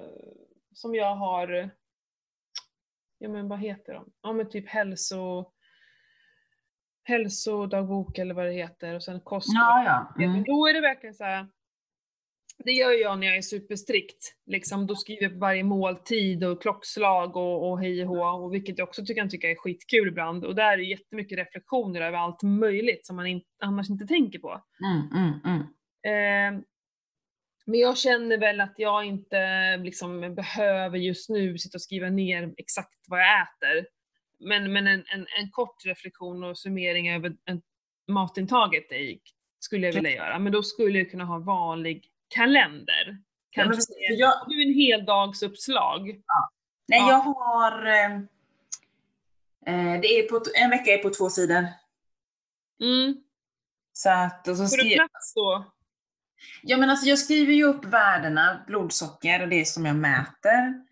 [0.72, 1.70] som jag har,
[3.18, 4.12] ja men vad heter de?
[4.22, 5.52] Ja men typ hälso,
[7.04, 9.48] hälsodagbok eller vad det heter och sen kost.
[9.54, 9.84] Ja,
[10.16, 10.24] ja.
[10.24, 10.44] Mm.
[10.44, 11.46] Då är det verkligen så här.
[12.64, 14.34] Det gör jag när jag är superstrikt.
[14.46, 18.54] Liksom, då skriver jag på varje måltid och klockslag och, och hej och hå, och
[18.54, 20.44] vilket jag också tycker, kan tycka är skitkul ibland.
[20.44, 24.38] Och där är det jättemycket reflektioner över allt möjligt som man in, annars inte tänker
[24.38, 24.62] på.
[24.84, 25.62] Mm, mm, mm.
[26.06, 26.62] Eh,
[27.66, 32.54] men jag känner väl att jag inte liksom behöver just nu sitta och skriva ner
[32.56, 33.86] exakt vad jag äter.
[34.38, 37.62] Men, men en, en, en kort reflektion och summering över en,
[38.08, 39.20] matintaget i,
[39.58, 40.38] skulle jag vilja göra.
[40.38, 43.18] Men då skulle jag kunna ha vanlig kalender.
[43.50, 46.02] Ja, Kanske precis, för jag, du en heldagsuppslag.
[46.88, 47.08] nej, Ja.
[47.10, 47.86] jag har...
[47.86, 48.14] Eh,
[49.66, 51.66] eh, det är på, en vecka är på två sidor.
[52.82, 53.16] Mm.
[53.92, 55.64] Så att, och så Får du plats då?
[56.62, 60.84] ja, men alltså jag skriver ju upp värdena, blodsocker och det som jag mäter.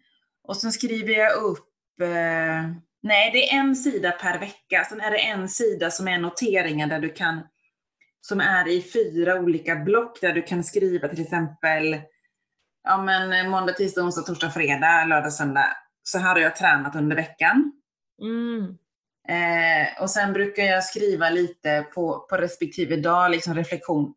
[0.42, 1.68] Och sen skriver jag upp,
[2.00, 2.70] eh,
[3.02, 4.84] nej det är en sida per vecka.
[4.88, 7.40] Sen är det en sida som är noteringar där du kan,
[8.26, 12.00] som är i fyra olika block där du kan skriva till exempel,
[12.84, 15.76] ja men eh, måndag, tisdag, onsdag, torsdag, fredag, lördag, söndag.
[16.02, 17.72] Så här har jag tränat under veckan.
[18.20, 18.78] Mm.
[19.28, 24.14] Eh, och sen brukar jag skriva lite på, på respektive dag, liksom reflektion.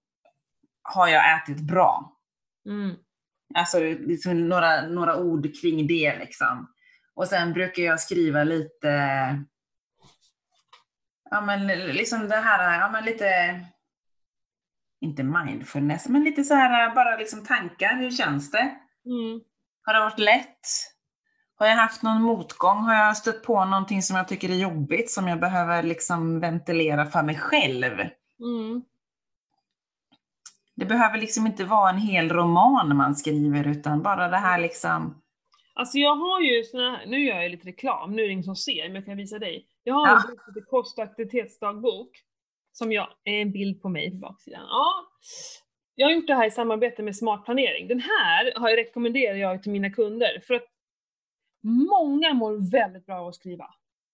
[0.82, 2.18] Har jag ätit bra?
[2.66, 2.96] Mm.
[3.56, 6.74] Alltså liksom några, några ord kring det liksom.
[7.16, 8.90] Och sen brukar jag skriva lite,
[11.32, 13.62] ja men liksom det här, ja men lite,
[15.02, 18.76] inte mindfulness, men lite så här bara liksom tankar, hur känns det?
[19.06, 19.42] Mm.
[19.84, 20.68] Har det varit lätt?
[21.56, 22.78] Har jag haft någon motgång?
[22.78, 27.06] Har jag stött på någonting som jag tycker är jobbigt som jag behöver liksom ventilera
[27.06, 28.00] för mig själv?
[28.40, 28.84] Mm.
[30.76, 35.22] Det behöver liksom inte vara en hel roman man skriver utan bara det här liksom,
[35.74, 38.44] Alltså jag har ju såna här, nu gör jag lite reklam, nu är det ingen
[38.44, 39.68] som ser, men jag kan visa dig.
[39.84, 40.14] Jag har Ja.
[41.70, 42.27] en bok som
[42.78, 44.62] som jag, en bild på mig på baksidan.
[44.70, 44.94] Ja.
[45.96, 47.88] Jag har gjort det här i samarbete med Smart Planering.
[47.88, 50.66] Den här har jag rekommenderar jag till mina kunder, för att
[51.64, 53.66] många mår väldigt bra av att skriva.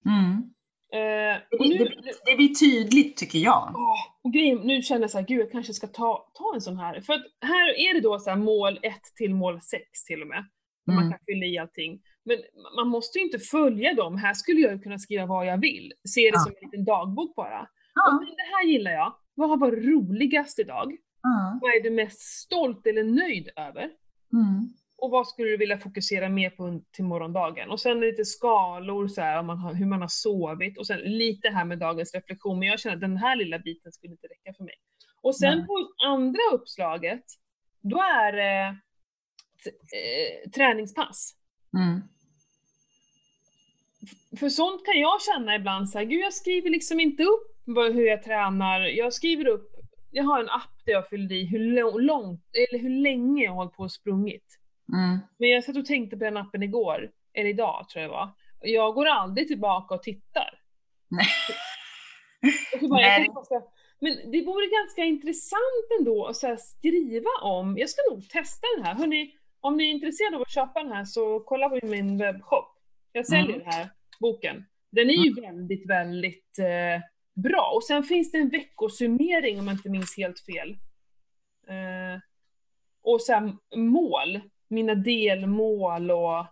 [0.05, 0.49] mm.
[0.93, 3.75] Eh, det, nu, det, det blir tydligt tycker jag.
[4.23, 6.77] Och grejen, nu känner jag så här, gud jag kanske ska ta, ta en sån
[6.77, 7.01] här.
[7.01, 10.27] För att här är det då så här mål 1 till mål 6 till och
[10.27, 10.45] med.
[10.85, 11.11] Där Man Mm.
[11.11, 12.01] kan fylla i allting.
[12.25, 12.37] Men
[12.75, 14.17] man måste ju inte följa dem.
[14.17, 15.93] Här skulle jag kunna skriva vad jag vill.
[16.09, 16.39] Se det Ja.
[16.39, 17.67] som en liten dagbok bara.
[17.93, 19.15] Ja, det här gillar jag.
[19.35, 20.97] Vad har varit roligast idag?
[21.21, 23.83] ja, Vad är du mest stolt eller nöjd över?
[24.33, 24.69] mm.
[24.97, 27.69] Och vad skulle du vilja fokusera mer på till morgondagen?
[27.69, 30.77] Och sen lite skalor, så här, man har, hur man har sovit.
[30.77, 32.59] Och sen lite här med dagens reflektion.
[32.59, 34.73] Men jag känner att den här lilla biten skulle inte räcka för mig.
[35.21, 35.67] Och sen Nej.
[35.67, 37.23] på andra uppslaget,
[37.81, 38.77] då är det
[39.63, 41.33] t- eh, träningspass.
[41.77, 42.01] Mm.
[44.39, 48.05] För sånt kan jag känna ibland så här, gud jag skriver liksom inte upp hur
[48.05, 48.79] jag tränar.
[48.81, 49.69] Jag skriver upp,
[50.11, 53.55] jag har en app där jag fyller i hur långt, eller hur länge jag har
[53.57, 54.59] hållit på och sprungit.
[54.93, 55.19] Mm.
[55.37, 58.29] Men jag satt och tänkte på den appen igår, eller idag tror jag det var.
[58.59, 60.59] Jag går aldrig tillbaka och tittar.
[61.09, 61.25] Nej.
[62.81, 63.25] Och bara, Nej.
[63.25, 63.61] tänkte
[64.03, 68.85] men det vore ganska intressant ändå att så skriva om, jag ska nog testa den
[68.85, 68.95] här.
[68.95, 72.77] Hörrni, om ni är intresserade av att köpa den här så kolla på min webbshop.
[73.11, 73.59] Jag säljer Mm.
[73.59, 73.89] den här
[74.19, 74.65] boken.
[74.91, 77.01] Den är ju väldigt, väldigt eh,
[77.33, 77.71] bra.
[77.75, 80.77] Och sen finns det en veckosummering om jag inte minns helt fel.
[81.67, 82.21] Eh,
[83.03, 86.45] och sen mål, mina delmål och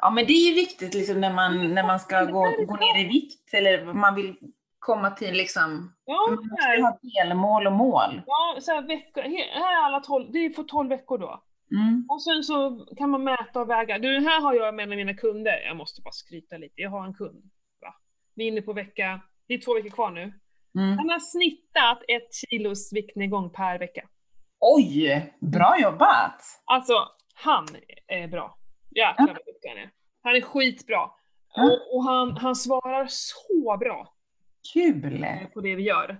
[0.00, 3.04] Ja men det är ju viktigt liksom när man, när man ska gå, gå ner
[3.04, 4.36] i vikt eller man vill
[4.78, 8.22] komma till liksom, ja, man måste här, ha delmål och mål.
[8.26, 11.42] ja så här, veckor, här är alla 12, det är för 12 veckor då.
[11.70, 12.06] Mm.
[12.08, 13.98] Och sen så kan man mäta och väga.
[13.98, 15.62] Du, här har jag med mina kunder.
[15.66, 16.80] Jag måste bara skryta lite.
[16.80, 17.50] Jag har en kund.
[17.80, 17.94] Va?
[18.34, 20.32] Vi är inne på vecka, det är två veckor kvar nu.
[20.78, 20.98] Mm.
[20.98, 24.08] Han har snittat ett kilos viktnedgång per vecka.
[24.60, 26.42] Oj, bra jobbat!
[26.64, 26.94] Alltså,
[27.34, 27.66] han
[28.06, 28.58] är bra.
[28.96, 29.90] Jäklar vad duktig han är.
[30.22, 31.10] Han är skitbra.
[31.54, 31.64] Ja.
[31.64, 34.14] Och, och han, han svarar så bra
[34.72, 35.24] Kul!
[35.24, 36.10] eh, på det vi gör.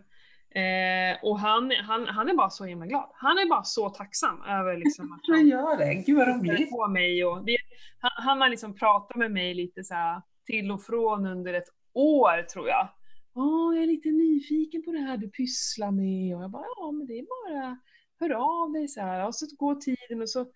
[0.55, 3.11] Eh, och han, han, han är bara så himla glad.
[3.14, 5.95] Han är bara så tacksam över liksom att han gör det.
[5.95, 6.70] Gud vad roligt.
[6.70, 7.25] på mig.
[7.25, 7.57] Och det,
[7.99, 11.68] han, han har liksom pratat med mig lite så här till och från under ett
[11.95, 12.89] år tror jag.
[13.35, 16.37] Ja, jag är lite nyfiken på det här du pysslar med.
[16.37, 17.78] Och jag bara, ja men det är bara,
[18.20, 19.26] hör av dig så här.
[19.26, 20.47] Och så går tiden och så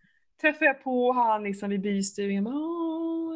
[0.40, 2.46] träffar jag på han liksom vid bystugan.
[2.46, 3.34] Ja,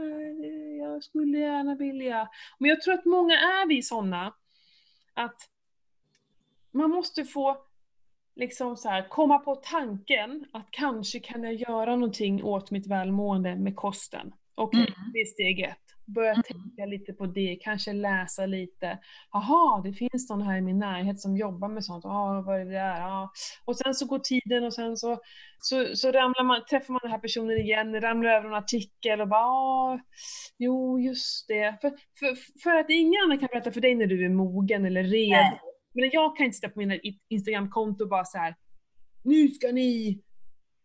[0.79, 2.29] jag skulle gärna vilja.
[2.59, 4.35] Men jag tror att många är vi sådana
[5.15, 5.37] att
[6.71, 7.57] man måste få
[8.35, 13.57] liksom så här, komma på tanken att kanske kan jag göra någonting åt mitt välmående
[13.57, 14.33] med kosten.
[14.55, 15.11] Okej, Mm.
[15.13, 15.82] det är steg ett.
[16.07, 16.43] Börja Mm.
[16.43, 18.99] tänka lite på det, kanske läsa lite.
[19.33, 22.05] Jaha, det finns någon här i min närhet som jobbar med sånt.
[22.05, 23.01] Ja, vad är det där?
[23.01, 23.33] Ja.
[23.65, 25.21] Och sen så går tiden och sen så,
[25.59, 29.29] så, så ramlar man, träffar man den här personen igen, ramlar över en artikel och
[29.29, 30.01] bara ja,
[30.59, 31.79] jo just det.
[31.81, 35.03] För, för, för att ingen annan kan berätta för dig när du är mogen eller
[35.03, 35.31] redo.
[35.31, 35.61] Nej.
[35.95, 36.95] Men jag kan inte sitta på mina
[37.29, 38.55] Instagramkonto och bara så här.
[39.25, 40.21] Nu ska ni,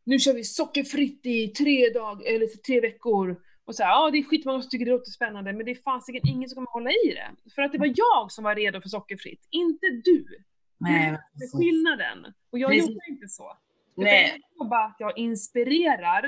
[0.04, 3.38] nu kör vi sockerfritt i tre dagar eller tre veckor.
[3.68, 5.76] Och så här, ja det är skitmånga som tycker det låter spännande men det är
[5.76, 7.52] fasiken ingen som kommer hålla i det.
[7.56, 10.26] För att det var jag som var redo för sockerfritt, inte du.
[10.78, 12.34] Nej, Det är skillnaden.
[12.52, 12.90] Och jag Precis.
[12.90, 13.58] jobbar inte så.
[13.96, 14.30] Nej.
[14.32, 16.24] Jag jobbar att jag inspirerar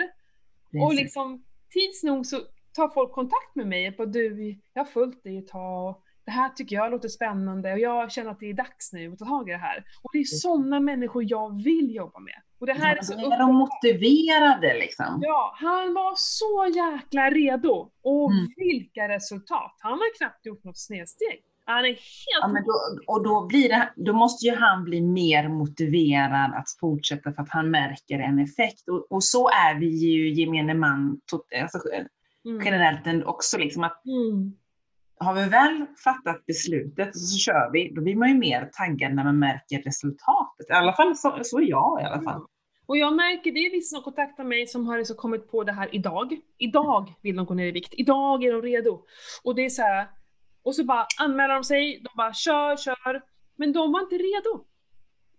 [0.65, 0.99] och precis.
[0.99, 2.39] liksom tids nog så
[2.73, 6.03] tar folk kontakt med mig och bara du, jag har följt dig ett tag och
[6.25, 9.19] det här tycker jag låter spännande och jag känner att det är dags nu att
[9.19, 9.83] ta tag i det här.
[10.01, 12.41] Och det är sådana människor jag vill jobba med.
[12.59, 15.19] Och det här är så de motiverade liksom.
[15.21, 17.89] Ja, han var så jäkla redo.
[18.03, 18.47] Och Mm.
[18.57, 19.75] vilka resultat!
[19.79, 21.41] Han har knappt gjort något snedsteg.
[21.65, 21.99] Han är helt...
[22.41, 22.73] Ja, men då,
[23.13, 27.49] och då, blir det, då måste ju han bli mer motiverad att fortsätta för att
[27.51, 28.89] han märker en effekt.
[28.89, 31.21] Och, och så är vi ju gemene man
[31.61, 31.79] alltså,
[32.45, 32.65] Mm.
[32.65, 33.57] generellt också.
[33.57, 34.53] Liksom, att Mm.
[35.19, 39.13] Har vi väl fattat beslutet och så kör vi, då blir man ju mer taggad
[39.13, 40.69] när man märker resultatet.
[40.69, 42.41] I alla fall så, så är jag i alla fall.
[42.85, 45.71] Och jag märker, det är vissa som kontaktar mig som har liksom kommit på det
[45.71, 46.37] här idag.
[46.57, 47.93] Idag vill de gå ner i vikt.
[47.97, 49.05] Idag är de redo.
[49.43, 50.07] Och det är så här,
[50.63, 53.21] och så bara anmäler de sig, de bara kör, kör.
[53.55, 54.65] Men de var inte redo.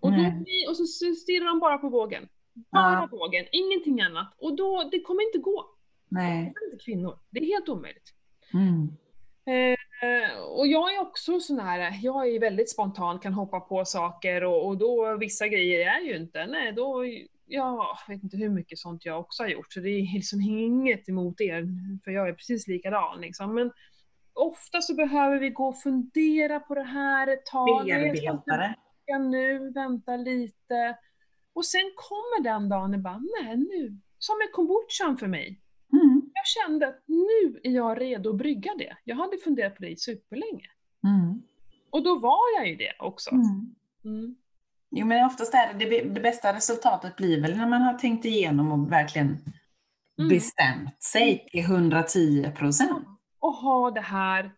[0.00, 0.24] Och, då,
[0.70, 2.28] och så stirrar de bara på vågen.
[2.72, 3.08] Bara Ja.
[3.10, 4.34] vågen, ingenting annat.
[4.38, 5.66] Och då, det kommer inte gå.
[6.08, 6.52] Nej.
[6.54, 7.18] Det är inte kvinnor.
[7.30, 8.14] Det är helt omöjligt.
[8.54, 8.88] Mm.
[10.02, 14.44] Eh, och jag är också sån här, jag är väldigt spontan, kan hoppa på saker
[14.44, 17.04] och, och då vissa grejer är ju inte, nej då,
[17.46, 20.40] ja, jag vet inte hur mycket sånt jag också har gjort, så det är liksom
[20.40, 21.64] inget emot er,
[22.04, 23.54] för jag är precis likadan liksom.
[23.54, 23.72] Men
[24.32, 27.26] ofta så behöver vi gå och fundera på det här
[27.84, 28.74] Bearbetare.
[29.06, 30.98] börja nu, vänta lite.
[31.52, 35.60] Och sen kommer den dagen bara, nej nu, som med kombuchan för mig.
[36.40, 36.46] Mm.
[36.46, 38.96] Jag kände att nu är jag redo att brygga det.
[39.04, 40.66] Jag hade funderat på det i superlänge.
[41.04, 41.42] Mm.
[41.90, 43.30] Och då var jag ju det också.
[43.30, 43.74] Mm.
[44.04, 44.36] Mm.
[44.90, 48.24] Jo men oftast är det, det, det bästa resultatet blir väl när man har tänkt
[48.24, 49.38] igenom och verkligen
[50.18, 50.28] Mm.
[50.28, 53.06] bestämt sig till 110 procent.
[53.38, 54.52] Och ha det här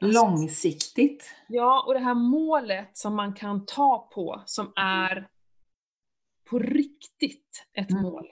[0.00, 1.34] Långsiktigt.
[1.48, 5.28] Ja, och det här målet som man kan ta på som är
[6.50, 8.02] på riktigt ett Mm.
[8.02, 8.26] mål.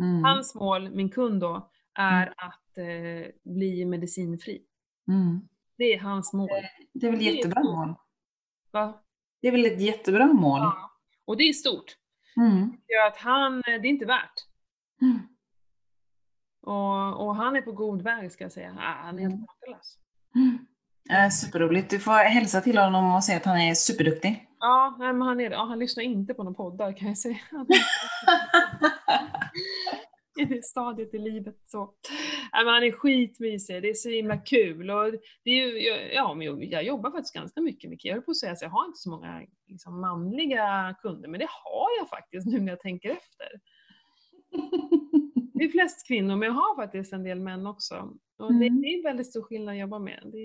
[0.00, 0.24] Mm.
[0.24, 4.62] Hans mål, min kund då, är att eh, bli medicinfri.
[5.08, 5.48] Mm.
[5.76, 6.48] Det är hans mål.
[6.92, 7.94] Det är väl är jättebra mål.
[8.70, 9.02] Va?
[9.42, 10.60] Det är väl ett jättebra mål.
[10.60, 10.90] Ja.
[11.24, 11.96] Och det är stort.
[12.36, 12.70] Mm.
[12.86, 14.46] Det gör att han, det är inte värt.
[15.02, 15.18] Mm.
[16.62, 18.76] Och, och han är på god väg ska jag säga.
[18.78, 19.46] Ah, han är helt Mm.
[19.46, 19.98] makalös.
[20.34, 20.66] Mm.
[21.10, 21.90] Äh, superroligt.
[21.90, 24.48] Du får hälsa till honom och säga att han är superduktig.
[24.60, 27.38] Ja, nej, men han, är, ja, han lyssnar inte på några poddar kan jag säga.
[30.42, 31.94] I det stadiet i livet så.
[32.52, 34.90] Nej, men han är skitmysig, det är så himla kul.
[34.90, 35.12] Och
[35.44, 38.36] det är ju, ja, men jag, jobbar faktiskt ganska mycket med Jag höll på att
[38.36, 42.46] säga att jag har inte så många liksom, manliga kunder, men det har jag faktiskt
[42.46, 43.48] nu när jag tänker efter.
[45.54, 47.94] Det är flest kvinnor, men jag har faktiskt en del män också.
[48.38, 48.84] Och det, Mm.
[48.84, 50.20] är väldigt stor skillnad att jobba med.
[50.24, 50.38] Det,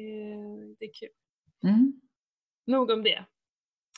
[0.80, 1.10] det är kul.
[1.64, 2.02] Mm.
[2.68, 3.26] Nog om det.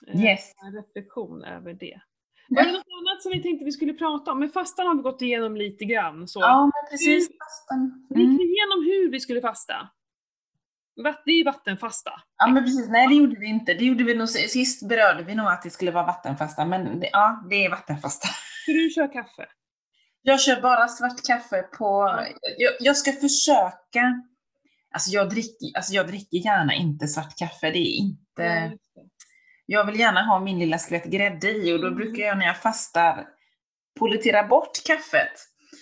[0.07, 0.53] Eh, Yes.
[0.65, 2.01] En reflektion över det.
[2.49, 4.39] Var det något annat som vi tänkte vi skulle prata om?
[4.39, 6.27] Men fastan har vi gått igenom lite grann.
[6.27, 6.39] Så.
[6.39, 7.27] Ja, men precis.
[7.27, 8.07] Fastan.
[8.09, 8.41] Vi gick Mm.
[8.41, 9.89] igenom hur vi skulle fasta.
[11.25, 12.11] Det är ju vattenfasta.
[12.37, 12.89] Ja, men precis.
[12.89, 13.73] Nej, det gjorde vi inte.
[13.73, 17.09] Det gjorde vi nog, sist berörde vi nog att det skulle vara vattenfasta, men det,
[17.11, 18.27] ja, det är vattenfasta.
[18.63, 19.45] Ska du köra kaffe?
[20.21, 22.19] Jag kör bara svart kaffe på...
[22.57, 24.23] Jag, jag ska försöka...
[24.91, 27.71] Alltså jag, dricker, alltså jag dricker gärna inte svart kaffe.
[27.71, 28.43] Det är inte...
[28.43, 28.77] Det.
[29.65, 31.97] Jag vill gärna ha min lilla skvätt grädde i och då Mm.
[31.97, 33.27] brukar jag när jag fastar
[33.99, 35.31] pollettera bort kaffet.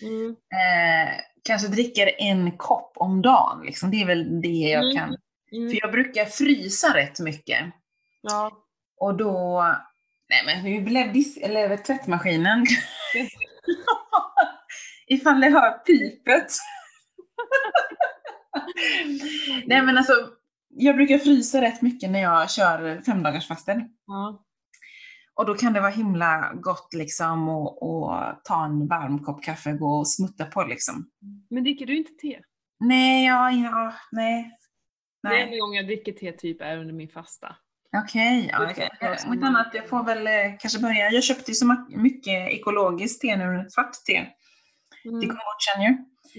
[0.02, 0.30] Mm.
[0.30, 1.14] Eh,
[1.44, 3.64] kanske dricker en kopp om dagen.
[3.66, 3.92] Liksom.
[3.92, 4.96] Det är väl det jag Mm.
[4.96, 5.18] kan.
[5.52, 5.70] Mm.
[5.70, 7.60] För jag brukar frysa rätt mycket.
[8.22, 8.52] Ja.
[9.00, 9.62] Och då...
[10.30, 11.38] Nej men hur blev disk...
[11.38, 12.66] eller tvättmaskinen?
[15.08, 16.48] Ifall det hör pipet.
[19.66, 20.14] Nej men alltså,
[20.76, 23.90] jag brukar frysa rätt mycket när jag kör femdagarsfasten.
[24.08, 24.46] Ja.
[25.36, 28.14] Och då kan det vara himla gott liksom att och
[28.44, 31.10] ta en varm kopp kaffe och gå och smutta på liksom.
[31.50, 32.40] Men dricker du inte te?
[32.80, 34.52] Nej, ja, ja, nej.
[35.24, 35.42] Det Nej.
[35.42, 37.56] enda gången jag dricker te typ är under min fasta.
[38.04, 38.54] Okej,
[39.00, 41.10] det, som- Om inte annat, jag får väl eh, kanske börja.
[41.12, 44.14] Jag köpte ju så mycket ekologiskt te nu, svart te.
[45.04, 45.22] Det Mm.
[45.22, 45.88] kommer bort sen ju.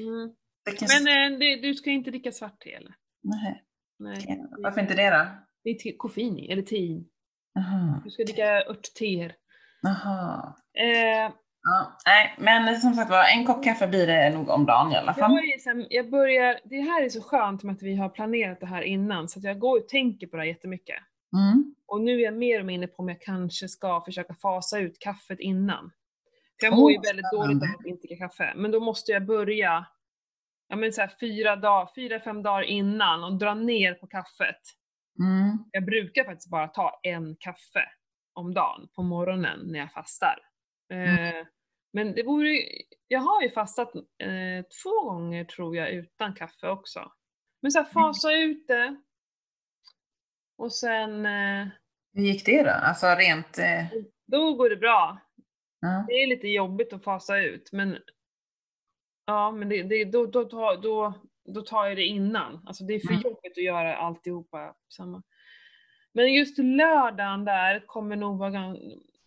[0.09, 0.35] Mm.
[0.65, 1.01] Det kanske...
[1.05, 2.95] Men eh, det, du ska inte dricka svart te eller?
[3.23, 3.63] Nej,
[4.05, 4.45] Nej.
[4.59, 5.27] Varför inte det då?
[5.65, 7.09] Det är te, koffein i, eller tein.
[7.55, 8.01] Jaha.
[8.05, 9.35] Du ska dricka örtteer.
[9.83, 10.55] Jaha.
[10.75, 11.33] Eh,
[11.67, 14.97] Ja, nej, men som sagt var, en kopp kaffe blir det nog om dagen i
[14.97, 15.33] alla jag, fall.
[15.33, 18.67] är sen, jag börjar, det här är så skönt med att vi har planerat det
[18.67, 20.97] här innan, så att jag går och tänker på det här jättemycket.
[21.37, 21.75] Mm.
[21.87, 24.79] Och nu är jag mer och mer inne på om jag kanske ska försöka fasa
[24.79, 25.91] ut kaffet innan.
[26.61, 28.53] För jag mår ju Åh, väldigt dåligt av att inte dricka kaffe.
[28.57, 29.87] Men då måste jag börja
[30.69, 34.61] ja, men så här, fyra, dag, fyra, fem dagar innan och dra ner på kaffet.
[35.19, 35.59] Mm.
[35.71, 37.85] Jag brukar faktiskt bara ta en kaffe
[38.35, 40.39] om dagen på morgonen när jag fastar.
[40.93, 41.47] Eh,
[41.93, 42.61] men det vore,
[43.09, 47.13] jag har ju fastat eh, två gånger tror jag utan kaffe också.
[47.63, 48.97] Men så här, fasa ut det.
[50.59, 51.67] Och sen, eh,
[52.13, 52.71] Hur gick det då?
[52.71, 53.59] Alltså rent...
[53.59, 53.85] Eh,
[54.27, 55.21] då går det bra.
[55.81, 56.05] ja.
[56.09, 57.99] Det är lite jobbigt att fasa ut men
[59.27, 61.15] Ja men det, det, då, då, tar- då,
[61.45, 62.63] då tar jag det innan.
[62.67, 63.23] Alltså det är för Mm.
[63.23, 65.23] jobbigt att göra alltihopa samma.
[66.13, 68.79] Men just lördagen där kommer nog vara gan,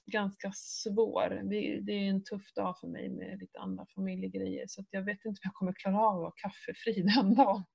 [0.06, 1.42] ganska svår.
[1.44, 5.26] Vi, det är en tuff dag för mig med lite andra familjegrejer så jag vet
[5.26, 7.64] inte om jag kommer klara av att vara kaffefri den dagen.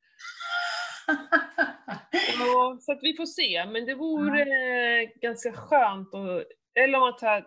[2.38, 6.44] Ja, så att vi får se, men det vore eh, ganska skönt att,
[6.74, 7.46] eller om man tar,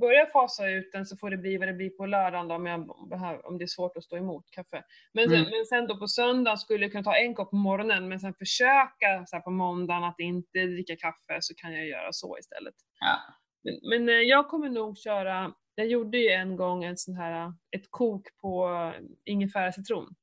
[0.00, 2.66] börjar fasa ut den så får det bli vad det blir på lördagen då, om,
[2.66, 4.82] jag behöver, om det är svårt att stå emot kaffe.
[5.12, 5.50] Men, sen, Mm.
[5.50, 8.34] men sen då på söndagen skulle jag kunna ta en kopp på morgonen men sen
[8.34, 12.74] försöka så på måndagen att inte dricka kaffe så kan jag göra så istället.
[13.00, 13.16] Ja.
[13.64, 17.52] Men, men eh, jag kommer nog köra, jag gjorde ju en gång en sån här,
[17.76, 20.14] ett kok på eh, ingefära citron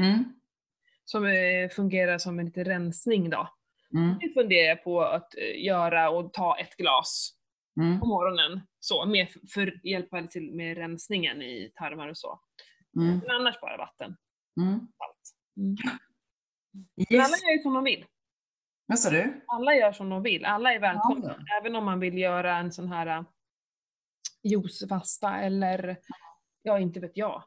[0.00, 0.24] Mm.
[1.04, 3.48] som eh, fungerar som en liten rensning då.
[3.94, 4.18] Mm.
[4.20, 7.32] Det funderar jag på att göra och ta ett glas
[7.80, 8.00] Mm.
[8.00, 8.60] på morgonen.
[8.80, 12.40] Så, med, för hjälpa till med rensningen i tarmar och så.
[12.96, 13.18] Mm.
[13.18, 14.16] Men annars bara vatten.
[14.60, 14.74] Mm.
[14.74, 15.34] Allt.
[15.56, 15.76] Mm.
[17.10, 17.42] Men alla Yes.
[17.42, 18.06] gör ju som de vill.
[18.86, 19.44] Vad sa du?
[19.46, 20.44] Alla gör som de vill.
[20.44, 21.36] Alla är välkomna.
[21.46, 21.58] Ja.
[21.60, 23.24] Även om man vill göra en sån här uh,
[24.42, 25.98] juicefasta eller,
[26.62, 27.44] ja inte vet jag,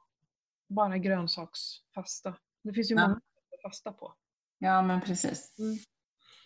[0.69, 2.35] bara grönsaksfasta.
[2.63, 3.01] Det finns ju Ja.
[3.07, 4.15] många sätt att fasta på.
[4.57, 5.59] Ja, men precis.
[5.59, 5.77] Mm.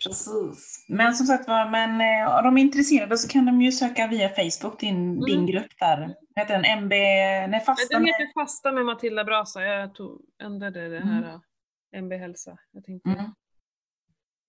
[0.03, 0.85] Precis.
[0.89, 4.07] Men som sagt var, men eh, om de är intresserade så kan de ju söka
[4.07, 6.15] via Facebook, din, din grupp där.
[6.35, 6.83] Heter den?
[6.83, 6.89] MB...
[7.51, 8.07] Nej, fasta den med...
[8.09, 9.63] heter Fasta med Matilda Brasa.
[9.63, 11.39] Jag tog, ändrade det här uh,
[12.03, 12.57] MB Hälsa.
[12.71, 13.25] Jag tänkte, Mm.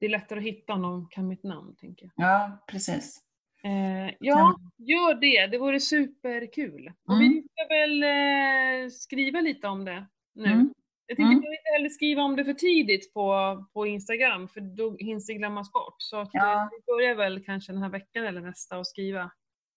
[0.01, 2.27] det är lättare att hitta om de kan mitt namn, tänker jag.
[2.27, 3.21] Ja, precis.
[3.65, 5.47] Eh, ja, gör det.
[5.47, 6.93] Det vore superkul.
[7.09, 7.29] Och Mm.
[7.29, 10.73] vi ska väl eh, skriva lite om det nu.
[11.11, 11.17] Mm.
[11.17, 11.39] Jag tänker Mm.
[11.39, 11.53] mm.
[11.53, 15.73] inte heller skriva om det för tidigt på, på Instagram, för då hinns det glömmas
[15.73, 15.95] bort.
[15.99, 16.63] Så att, Ja.
[16.63, 19.31] eh, vi börjar väl kanske den här veckan eller nästa och skriva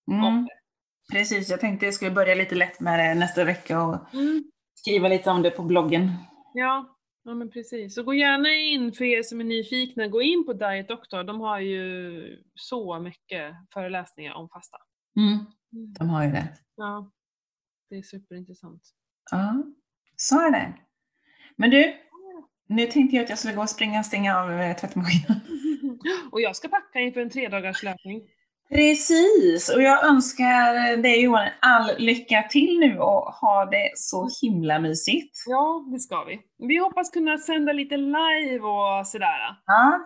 [0.07, 0.43] om Mm.
[0.45, 0.49] det.
[1.13, 4.43] Precis, jag tänkte jag skulle börja lite lätt med det nästa vecka och Mm.
[4.75, 6.09] skriva lite om det på bloggen.
[6.53, 7.95] Ja, ja men precis.
[7.95, 11.23] Så gå gärna in, för er som är nyfikna, gå in på Diet Doctor.
[11.23, 14.77] De har ju så mycket föreläsningar om fasta.
[15.17, 15.45] Mm.
[15.99, 16.47] De har ju det.
[16.75, 17.11] Ja,
[17.89, 18.81] det är superintressant.
[19.31, 19.63] Ja,
[20.15, 20.73] så är det.
[21.57, 21.93] Men du,
[22.67, 25.39] nu tänkte jag att jag skulle gå och springa och stänga av eh, tvättmaskinen.
[26.31, 28.21] Och jag ska packa inför en tredagars löpning.
[28.69, 34.79] Precis, och jag önskar dig Johan all lycka till nu och ha det så himla
[34.79, 35.43] mysigt.
[35.47, 36.39] Ja, det ska vi.
[36.67, 39.55] Vi hoppas kunna sända lite live och sådär.
[39.65, 39.99] Ja,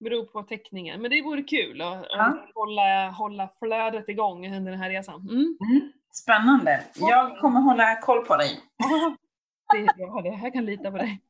[0.00, 1.02] Beror på täckningen.
[1.02, 2.38] Men det vore kul att Ja.
[2.54, 5.20] hålla, hålla flödet igång under den här resan.
[5.20, 5.56] Mm.
[5.70, 5.92] mm.
[6.12, 6.80] Spännande.
[6.94, 8.60] Jag kommer hålla koll på dig.
[9.72, 10.38] Det är bra det.
[10.42, 11.20] Jag kan lita på dig.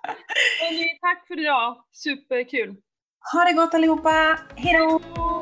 [1.00, 1.84] Tack för idag.
[1.92, 2.76] Superkul.
[3.32, 4.38] Ha det gott allihopa.
[4.56, 5.00] Hej då!
[5.00, 5.35] Hej då!